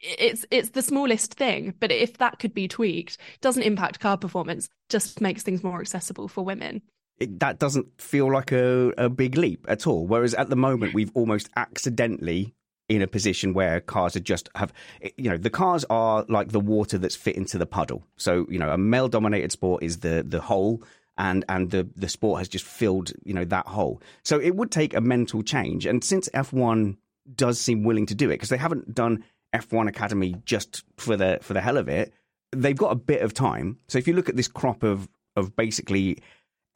[0.00, 4.68] it's it's the smallest thing but if that could be tweaked doesn't impact car performance
[4.90, 6.82] just makes things more accessible for women.
[7.18, 10.06] It, that doesn't feel like a, a big leap at all.
[10.06, 12.54] Whereas at the moment we've almost accidentally
[12.88, 14.72] in a position where cars are just have
[15.16, 18.04] you know the cars are like the water that's fit into the puddle.
[18.16, 20.82] So you know a male dominated sport is the the hole
[21.16, 24.02] and and the the sport has just filled you know that hole.
[24.24, 25.86] So it would take a mental change.
[25.86, 26.96] And since F1
[27.32, 29.22] does seem willing to do it because they haven't done
[29.54, 32.12] F1 Academy just for the for the hell of it
[32.52, 33.78] they've got a bit of time.
[33.88, 36.18] So if you look at this crop of of basically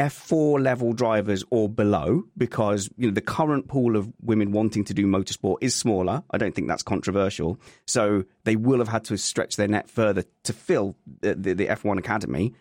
[0.01, 4.95] F4 level drivers or below, because you know the current pool of women wanting to
[4.95, 6.23] do motorsport is smaller.
[6.31, 7.59] I don't think that's controversial.
[7.87, 11.67] So they will have had to stretch their net further to fill the, the, the
[11.67, 12.55] F1 academy.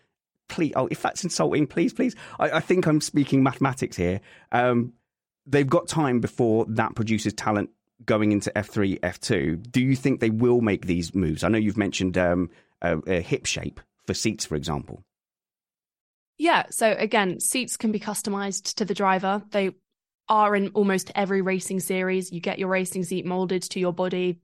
[0.49, 2.16] Please, oh, if that's insulting, please, please.
[2.39, 4.20] I, I think I'm speaking mathematics here.
[4.51, 4.93] Um,
[5.47, 7.72] they've got time before that produces talent
[8.05, 9.71] going into F3, F2.
[9.71, 11.43] Do you think they will make these moves?
[11.43, 12.49] I know you've mentioned um,
[12.81, 15.03] a, a hip shape for seats, for example.
[16.37, 16.65] Yeah.
[16.69, 19.43] So again, seats can be customized to the driver.
[19.51, 19.71] They
[20.29, 22.31] are in almost every racing series.
[22.31, 24.39] You get your racing seat molded to your body,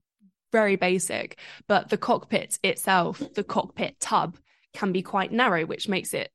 [0.52, 1.40] very basic.
[1.68, 4.38] But the cockpit itself, the cockpit tub,
[4.74, 6.32] can be quite narrow, which makes it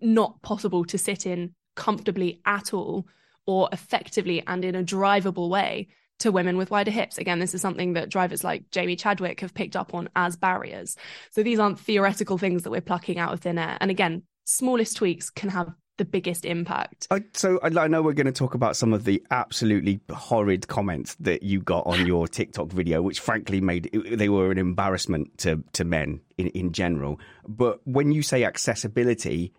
[0.00, 3.06] not possible to sit in comfortably at all
[3.46, 5.88] or effectively and in a drivable way
[6.18, 7.18] to women with wider hips.
[7.18, 10.96] Again, this is something that drivers like Jamie Chadwick have picked up on as barriers.
[11.30, 13.76] So these aren't theoretical things that we're plucking out of thin air.
[13.80, 17.06] And again, smallest tweaks can have the biggest impact.
[17.10, 21.14] I, so I know we're going to talk about some of the absolutely horrid comments
[21.20, 25.64] that you got on your TikTok video, which frankly made they were an embarrassment to
[25.72, 27.18] to men in in general.
[27.48, 29.52] But when you say accessibility,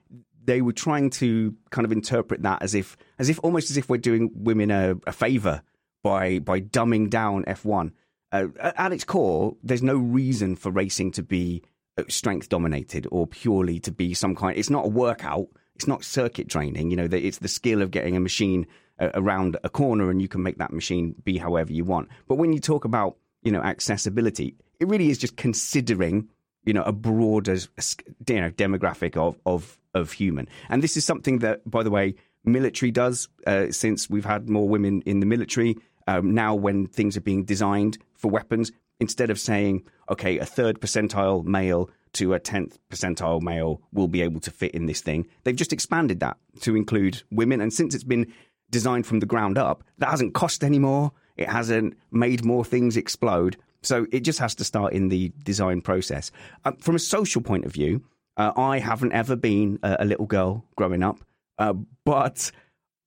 [0.44, 3.90] they were trying to kind of interpret that as if as if almost as if
[3.90, 5.64] we're doing women a, a favor
[6.08, 7.92] by by dumbing down F1.
[8.32, 11.64] Uh, at its core, there's no reason for racing to be
[11.98, 14.58] uh, strength dominated or purely to be some kind.
[14.58, 15.48] It's not a workout.
[15.76, 16.92] It's not circuit training.
[16.92, 18.68] You know, it's the skill of getting a machine
[19.00, 22.10] uh, around a corner, and you can make that machine be however you want.
[22.28, 26.30] But when you talk about you know accessibility, it really is just considering
[26.66, 30.48] you know a broader you know demographic of of of human.
[30.70, 34.68] And this is something that, by the way, military does uh, since we've had more
[34.68, 35.76] women in the military.
[36.08, 40.80] Um, now, when things are being designed for weapons, instead of saying, okay, a third
[40.80, 45.28] percentile male to a 10th percentile male will be able to fit in this thing,
[45.44, 47.62] they've just expanded that to include women.
[47.62, 48.34] And since it's been
[48.72, 51.12] designed from the ground up, that hasn't cost any more.
[51.36, 53.58] It hasn't made more things explode.
[53.84, 56.32] So it just has to start in the design process.
[56.66, 58.04] Uh, from a social point of view,
[58.38, 61.20] uh, I haven't ever been a, a little girl growing up,
[61.60, 61.74] uh,
[62.06, 62.52] but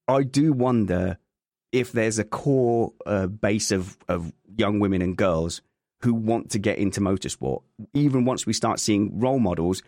[0.08, 1.18] I do wonder
[1.72, 5.62] if there's a core uh, base of, of young women and girls
[6.02, 7.62] who want to get into motorsport.
[7.94, 9.82] Even once we start seeing role models,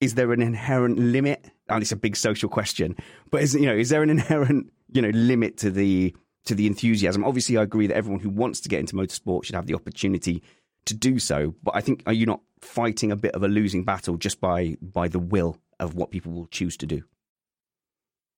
[0.00, 1.44] is there an inherent limit?
[1.68, 2.96] And it's a big social question,
[3.30, 6.14] but is you know is there an inherent you know limit to the
[6.44, 7.24] to the enthusiasm?
[7.24, 10.42] Obviously, I agree that everyone who wants to get into motorsport should have the opportunity
[10.84, 11.54] to do so.
[11.62, 14.76] But I think are you not fighting a bit of a losing battle just by
[14.80, 17.02] by the will of what people will choose to do?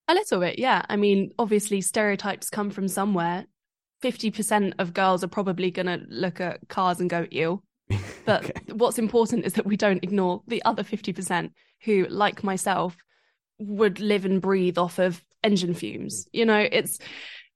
[0.09, 0.81] A little bit, yeah.
[0.89, 3.45] I mean, obviously, stereotypes come from somewhere.
[4.03, 7.61] 50% of girls are probably going to look at cars and go, ew.
[8.25, 8.73] But okay.
[8.73, 11.51] what's important is that we don't ignore the other 50%
[11.83, 12.97] who, like myself,
[13.59, 16.25] would live and breathe off of engine fumes.
[16.25, 16.29] Mm.
[16.33, 16.99] You know, it's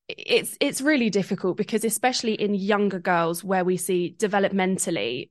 [0.08, 5.30] it's it's really difficult because especially in younger girls where we see developmentally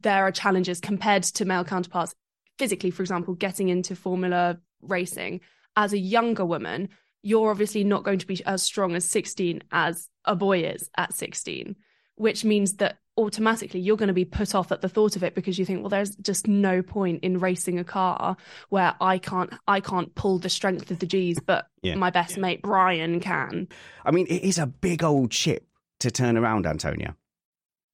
[0.00, 2.14] there are challenges compared to male counterparts
[2.58, 5.40] physically for example getting into formula racing
[5.76, 6.88] as a younger woman
[7.22, 11.14] you're obviously not going to be as strong as 16 as a boy is at
[11.14, 11.76] 16
[12.16, 15.34] which means that automatically you're going to be put off at the thought of it
[15.34, 18.36] because you think well there's just no point in racing a car
[18.70, 21.94] where i can't i can't pull the strength of the g's but yeah.
[21.94, 22.40] my best yeah.
[22.40, 23.68] mate brian can
[24.06, 25.66] i mean it is a big old chip
[26.00, 27.14] to turn around antonia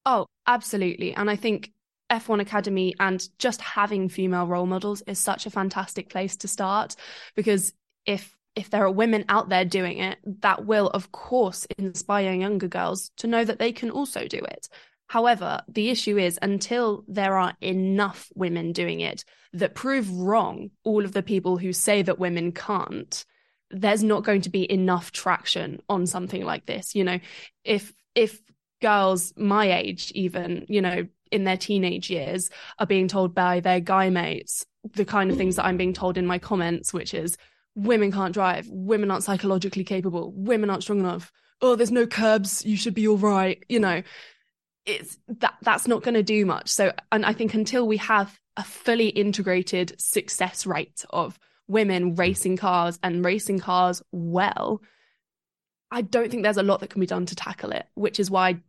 [0.06, 1.72] oh absolutely and i think
[2.10, 6.96] F1 Academy and just having female role models is such a fantastic place to start
[7.34, 7.72] because
[8.06, 12.66] if if there are women out there doing it, that will, of course, inspire younger
[12.66, 14.68] girls to know that they can also do it.
[15.06, 21.04] However, the issue is until there are enough women doing it that prove wrong all
[21.04, 23.24] of the people who say that women can't,
[23.70, 26.94] there's not going to be enough traction on something like this.
[26.94, 27.20] You know,
[27.64, 28.40] if if
[28.82, 33.80] girls my age even, you know, in their teenage years are being told by their
[33.80, 37.36] guy mates the kind of things that I'm being told in my comments, which is
[37.74, 41.32] women can't drive, women aren't psychologically capable, women aren't strong enough.
[41.60, 43.62] Oh, there's no curbs, you should be all right.
[43.68, 44.02] You know,
[44.86, 46.68] it's that that's not going to do much.
[46.68, 51.38] So, and I think until we have a fully integrated success rate of
[51.68, 52.18] women mm.
[52.18, 54.80] racing cars and racing cars well,
[55.90, 58.30] I don't think there's a lot that can be done to tackle it, which is
[58.30, 58.60] why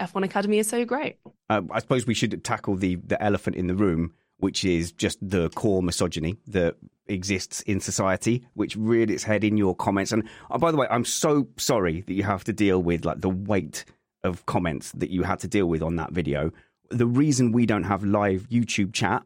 [0.00, 1.16] F1 Academy is so great.
[1.48, 5.18] Uh, I suppose we should tackle the the elephant in the room, which is just
[5.20, 6.76] the core misogyny that
[7.08, 10.12] exists in society, which reared its head in your comments.
[10.12, 13.20] And oh, by the way, I'm so sorry that you have to deal with like
[13.20, 13.84] the weight
[14.24, 16.50] of comments that you had to deal with on that video.
[16.90, 19.22] The reason we don't have live YouTube chat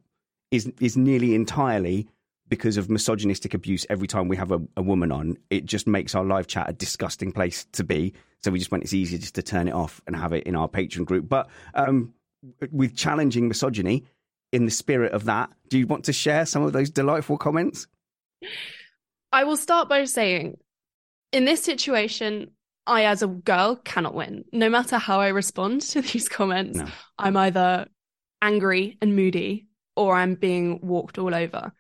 [0.51, 2.09] is is nearly entirely
[2.51, 5.39] because of misogynistic abuse every time we have a, a, woman on.
[5.49, 8.13] It just makes our live chat a disgusting place to be.
[8.43, 10.57] So we just went, it's easier just to turn it off and have it in
[10.57, 11.29] our patron group.
[11.29, 12.13] But um,
[12.71, 14.05] with challenging misogyny,
[14.53, 17.87] in the spirit of that, do you want to share some of those delightful comments?
[19.33, 20.59] I will start by saying,
[21.33, 22.51] in this situation,
[22.87, 24.45] I, as a girl, cannot win.
[24.53, 26.87] No matter how I respond to these comments, no.
[27.17, 27.87] I'm either
[28.43, 31.73] angry and moody or I'm being walked all over.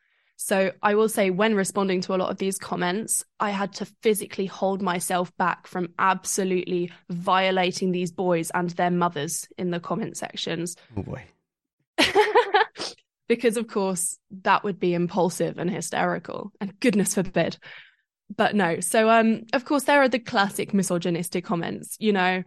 [0.43, 3.85] So I will say, when responding to a lot of these comments, I had to
[3.85, 10.17] physically hold myself back from absolutely violating these boys and their mothers in the comment
[10.17, 10.77] sections.
[10.97, 11.25] Oh boy.
[13.29, 17.59] because, of course, that would be impulsive and hysterical, and goodness forbid.
[18.35, 18.81] But no.
[18.81, 22.45] So, um, of course, there are the classic misogynistic comments, you know,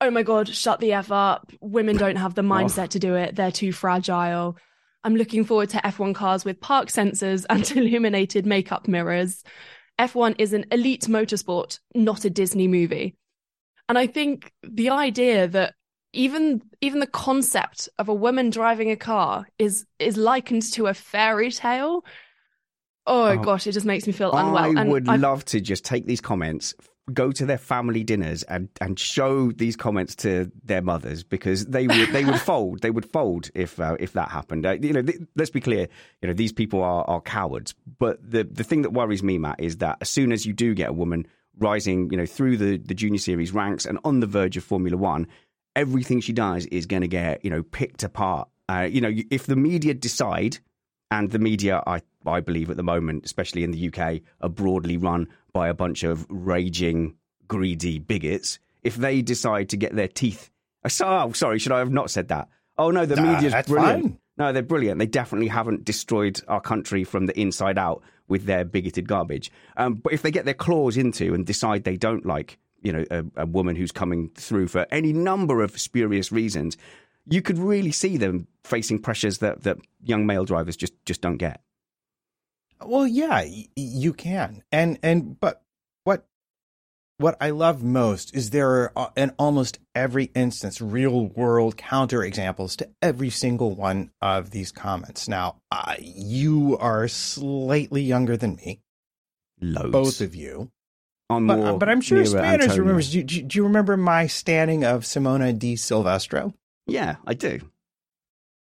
[0.00, 1.52] oh my God, shut the F up.
[1.60, 2.86] Women don't have the mindset oh.
[2.86, 3.36] to do it.
[3.36, 4.56] They're too fragile.
[5.04, 9.42] I'm looking forward to F1 cars with park sensors and illuminated makeup mirrors.
[9.98, 13.16] F1 is an elite motorsport, not a Disney movie.
[13.88, 15.74] And I think the idea that
[16.12, 20.94] even even the concept of a woman driving a car is is likened to a
[20.94, 22.04] fairy tale.
[23.06, 24.78] Oh, oh gosh, it just makes me feel unwell.
[24.78, 25.20] I would I've...
[25.20, 26.74] love to just take these comments,
[27.12, 31.86] go to their family dinners and and show these comments to their mothers because they
[31.86, 34.66] would they would fold they would fold if uh, if that happened.
[34.66, 35.88] Uh, you know th- let's be clear
[36.22, 37.74] you know these people are are cowards.
[37.98, 40.74] But the the thing that worries me Matt is that as soon as you do
[40.74, 41.26] get a woman
[41.58, 44.96] rising you know through the the junior series ranks and on the verge of Formula
[44.96, 45.26] 1
[45.74, 48.48] everything she does is going to get you know picked apart.
[48.68, 50.58] Uh, you know if the media decide
[51.10, 54.96] and the media I I believe at the moment especially in the UK are broadly
[54.96, 57.16] run by a bunch of raging,
[57.46, 60.50] greedy bigots if they decide to get their teeth.
[61.00, 62.48] Oh, sorry, should I have not said that?
[62.76, 64.02] Oh no, the nah, media's brilliant.
[64.02, 64.18] Fine.
[64.38, 65.00] No, they're brilliant.
[65.00, 69.50] They definitely haven't destroyed our country from the inside out with their bigoted garbage.
[69.76, 73.04] Um, but if they get their claws into and decide they don't like, you know,
[73.10, 76.76] a, a woman who's coming through for any number of spurious reasons,
[77.26, 81.38] you could really see them facing pressures that, that young male drivers just, just don't
[81.38, 81.60] get.
[82.84, 83.44] Well, yeah,
[83.76, 84.62] you can.
[84.70, 85.62] And and but
[86.04, 86.26] what
[87.18, 92.22] what I love most is there are uh, in almost every instance real world counter
[92.22, 95.28] examples to every single one of these comments.
[95.28, 98.80] Now, uh, you are slightly younger than me.
[99.60, 99.90] Loads.
[99.90, 100.70] Both of you.
[101.30, 103.10] On but, uh, but I'm sure Spanners remembers.
[103.10, 106.54] Do, do, do you remember my standing of Simona Di Silvestro?
[106.86, 107.60] Yeah, I do.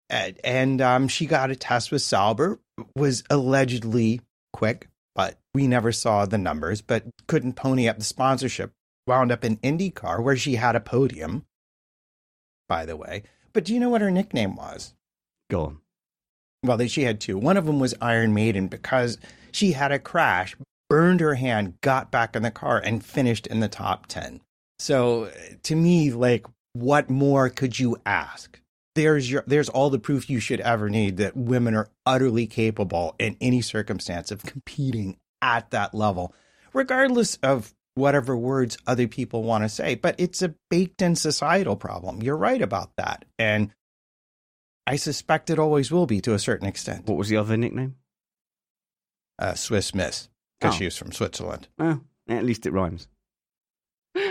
[0.09, 2.61] And, and um, she got a test with Sauber
[2.95, 4.21] was allegedly
[4.53, 8.73] quick, but we never saw the numbers, but couldn't pony up the sponsorship.
[9.07, 11.47] Wound up in IndyCar, where she had a podium,
[12.69, 13.23] by the way.
[13.53, 14.95] But do you know what her nickname was?
[15.49, 15.79] Go on.
[16.65, 17.39] Well, she had two.
[17.39, 19.19] One of them was Iron Maiden because
[19.53, 20.57] she had a crash,
[20.91, 24.41] burned her hand, got back in the car, and finished in the top 10.
[24.81, 25.31] So
[25.63, 28.61] to me, like, what more could you ask?
[28.97, 33.15] There's your there's all the proof you should ever need that women are utterly capable
[33.19, 36.35] in any circumstance of competing at that level
[36.73, 39.95] regardless of whatever words other people want to say.
[39.95, 42.23] But it's a baked in societal problem.
[42.23, 43.25] You're right about that.
[43.39, 43.73] And
[44.87, 47.07] i suspect it always will be to a certain extent.
[47.07, 47.97] What was the other nickname?
[49.39, 50.29] Uh, swiss miss
[50.59, 50.79] because oh.
[50.79, 51.69] she was from switzerland.
[51.79, 53.09] Well at least it rhymes.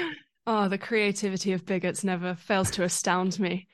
[0.48, 3.68] Oh the creativity of bigots never fails to astound me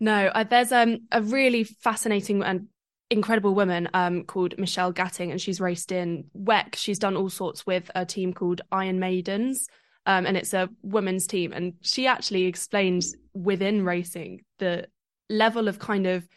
[0.00, 2.68] no, uh, there's um, a really fascinating and
[3.10, 6.76] incredible woman um, called Michelle Gatting, and she's raced in WEC.
[6.76, 9.68] She's done all sorts with a team called Iron Maidens,
[10.06, 11.52] um, and it's a women's team.
[11.52, 14.86] And she actually explains within racing the
[15.28, 16.28] level of kind of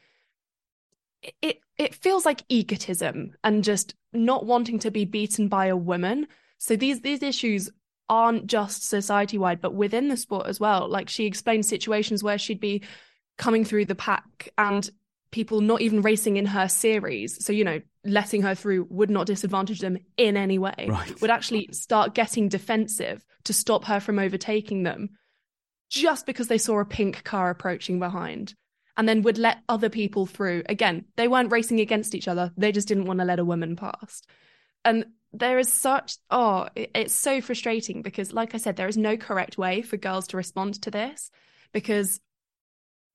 [1.41, 1.59] it.
[1.77, 6.27] It feels like egotism and just not wanting to be beaten by a woman.
[6.57, 7.69] So these these issues
[8.09, 10.87] aren't just society wide, but within the sport as well.
[10.89, 12.83] Like she explained situations where she'd be
[13.37, 14.89] coming through the pack and
[15.31, 17.43] people not even racing in her series.
[17.43, 21.21] So, you know, letting her through would not disadvantage them in any way, right.
[21.21, 25.09] would actually start getting defensive to stop her from overtaking them
[25.89, 28.55] just because they saw a pink car approaching behind
[28.97, 30.63] and then would let other people through.
[30.67, 33.75] Again, they weren't racing against each other, they just didn't want to let a woman
[33.75, 34.27] past.
[34.83, 39.15] And there is such, oh, it's so frustrating because, like I said, there is no
[39.15, 41.31] correct way for girls to respond to this
[41.71, 42.19] because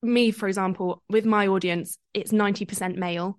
[0.03, 3.39] me, for example, with my audience, it's 90% male.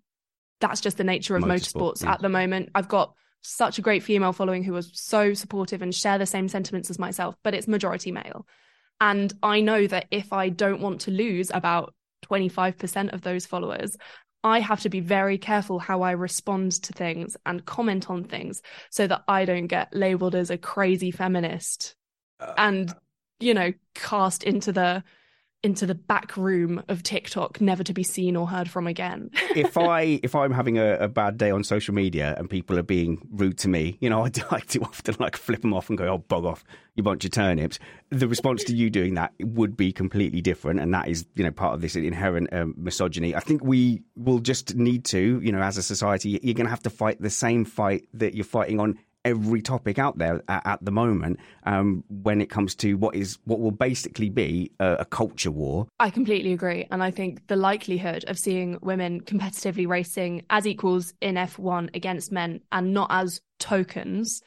[0.60, 2.14] That's just the nature of motorsports, motorsports yeah.
[2.14, 2.70] at the moment.
[2.74, 6.48] I've got such a great female following who was so supportive and share the same
[6.48, 8.46] sentiments as myself, but it's majority male.
[9.00, 11.94] And I know that if I don't want to lose about
[12.26, 13.96] 25% of those followers,
[14.44, 18.62] I have to be very careful how I respond to things and comment on things
[18.90, 21.96] so that I don't get labeled as a crazy feminist
[22.40, 22.94] uh, and,
[23.40, 25.04] you know, cast into the
[25.64, 29.32] into the back room of TikTok, never to be seen or heard from again.
[29.56, 32.84] if I if I'm having a, a, bad day on social media and people are
[32.84, 35.90] being rude to me, you know, I do, I do often like flip them off
[35.90, 36.64] and go, "Oh, bog off,
[36.96, 37.80] you bunch of turnips."
[38.10, 41.52] The response to you doing that would be completely different, and that is, you know,
[41.52, 43.36] part of this inherent um, misogyny.
[43.36, 46.72] I think we will just need to, you know, as a society, you're going to
[46.72, 50.80] have to fight the same fight that you're fighting on every topic out there at,
[50.82, 55.06] the moment um, when it comes to what is what will basically be a, a,
[55.06, 55.88] culture war.
[56.00, 61.14] I completely agree, and I think the likelihood of seeing women competitively racing as equals
[61.22, 64.42] in F1 against men and not as tokens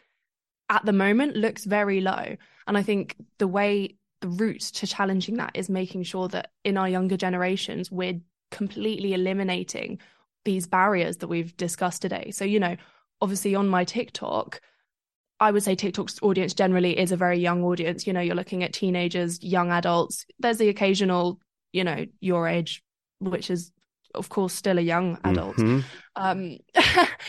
[0.70, 2.36] at the moment looks very low.
[2.66, 6.76] And I think the way the route to challenging that is making sure that in
[6.76, 8.20] our younger generations we're
[8.50, 9.98] completely eliminating
[10.44, 12.30] these barriers that we've discussed today.
[12.30, 12.76] So, you know,
[13.20, 14.60] obviously on my TikTok,
[15.40, 18.06] I would say TikTok's audience generally is a very young audience.
[18.06, 20.26] You know, you're looking at teenagers, young adults.
[20.38, 21.40] There's the occasional,
[21.72, 22.82] you know, your age,
[23.20, 23.72] which is
[24.14, 25.56] of course still a young adult.
[25.56, 25.80] Mm-hmm.
[26.16, 26.58] Um,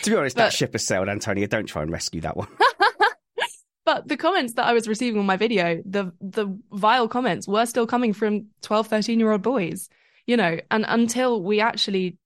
[0.04, 1.48] to be honest, but, that ship has sailed, Antonia.
[1.48, 2.50] Don't try and rescue that one.
[3.86, 7.66] but the comments that I was receiving on my video, the the vile comments were
[7.66, 9.90] still coming from 12, 13 year old boys.
[10.28, 12.18] You know, and until we actually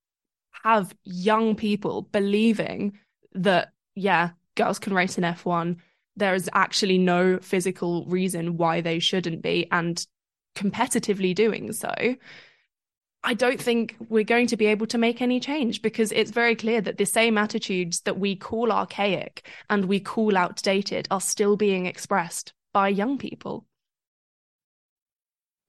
[0.64, 2.98] have young people believing
[3.36, 5.78] that yeah, girls can race in F1.
[6.16, 10.06] There is actually no physical reason why they shouldn't be, and
[10.56, 11.94] competitively doing so.
[13.24, 16.56] I don't think we're going to be able to make any change because it's very
[16.56, 21.58] clear that the same attitudes that we call archaic and we call outdated are still
[21.58, 23.66] being expressed by young people.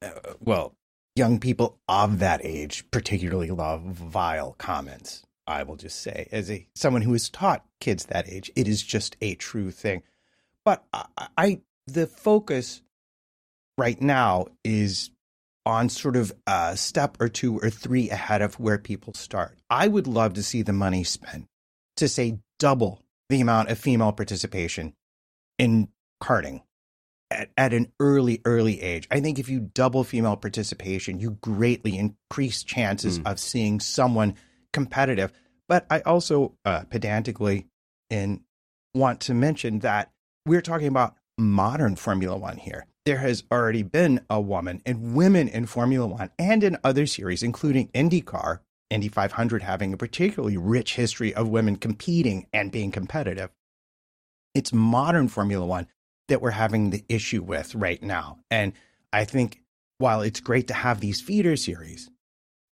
[0.03, 0.75] Uh, well,
[1.15, 5.26] young people of that age particularly love vile comments.
[5.47, 8.83] I will just say, as a someone who has taught kids that age, it is
[8.83, 10.03] just a true thing.
[10.65, 11.07] But I,
[11.37, 12.83] I the focus
[13.79, 15.11] right now is
[15.65, 19.59] on sort of a step or two or three ahead of where people start.
[19.69, 21.47] I would love to see the money spent
[21.97, 24.95] to say double the amount of female participation
[25.59, 25.89] in
[26.23, 26.63] karting
[27.31, 29.09] at, at an early, early age.
[29.11, 33.31] I think if you double female participation, you greatly increase chances mm.
[33.31, 34.35] of seeing someone
[34.73, 35.33] competitive.
[35.69, 37.67] But I also uh, pedantically
[38.11, 38.41] and
[38.95, 40.11] want to mention that
[40.45, 42.87] we're talking about modern Formula One here.
[43.05, 47.43] There has already been a woman and women in Formula One and in other series,
[47.43, 48.61] including IndyCar,
[48.91, 53.51] Indy 500 having a particularly rich history of women competing and being competitive.
[54.55, 55.89] It's modern Formula One
[56.29, 58.39] that we're having the issue with right now.
[58.51, 58.73] And
[59.13, 59.61] I think
[59.99, 62.11] while it's great to have these feeder series,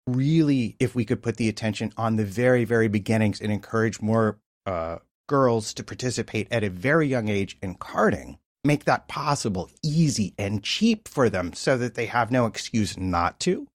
[0.07, 4.39] really, if we could put the attention on the very, very beginnings and encourage more
[4.65, 4.97] uh,
[5.27, 10.63] girls to participate at a very young age in karting, make that possible, easy, and
[10.63, 13.67] cheap for them so that they have no excuse not to,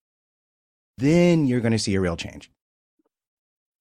[0.96, 2.50] then you're going to see a real change.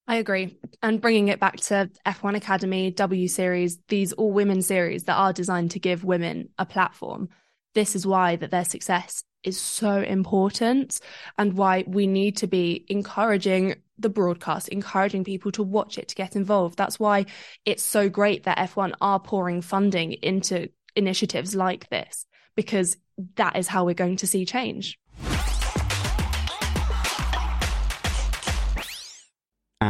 [0.10, 0.58] I agree.
[0.82, 5.34] And bringing it back to F1 Academy, W Series, these all women series that are
[5.34, 7.28] designed to give women a platform,
[7.76, 11.00] this is why that their success is so important
[11.38, 16.16] and why we need to be encouraging the broadcast, encouraging people to watch it, to
[16.16, 16.78] get involved.
[16.78, 17.26] That's why
[17.66, 22.26] it's so great that F1 are pouring funding into initiatives like this,
[22.56, 22.98] because
[23.36, 25.00] that is how we're going to see change.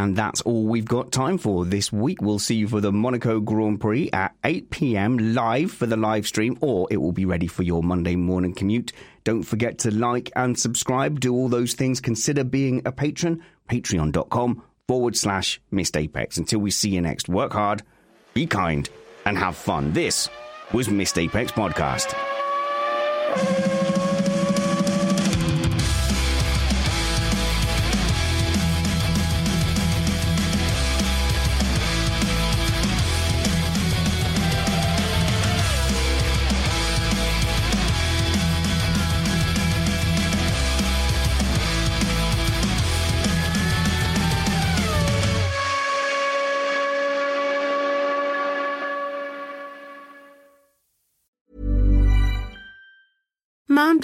[0.07, 2.21] And that's all we've got time for this week.
[2.21, 5.33] We'll see you for the Monaco Grand Prix at 8 p.m.
[5.33, 8.93] live for the live stream, or it will be ready for your Monday morning commute.
[9.25, 11.19] Don't forget to like and subscribe.
[11.19, 11.99] Do all those things.
[11.99, 13.43] Consider being a patron.
[13.69, 16.37] Patreon.com forward slash Missed Apex.
[16.37, 17.83] Until we see you next, work hard,
[18.33, 18.89] be kind,
[19.25, 19.91] and have fun.
[19.91, 20.29] This
[20.71, 22.36] was Missed Apex Podcast.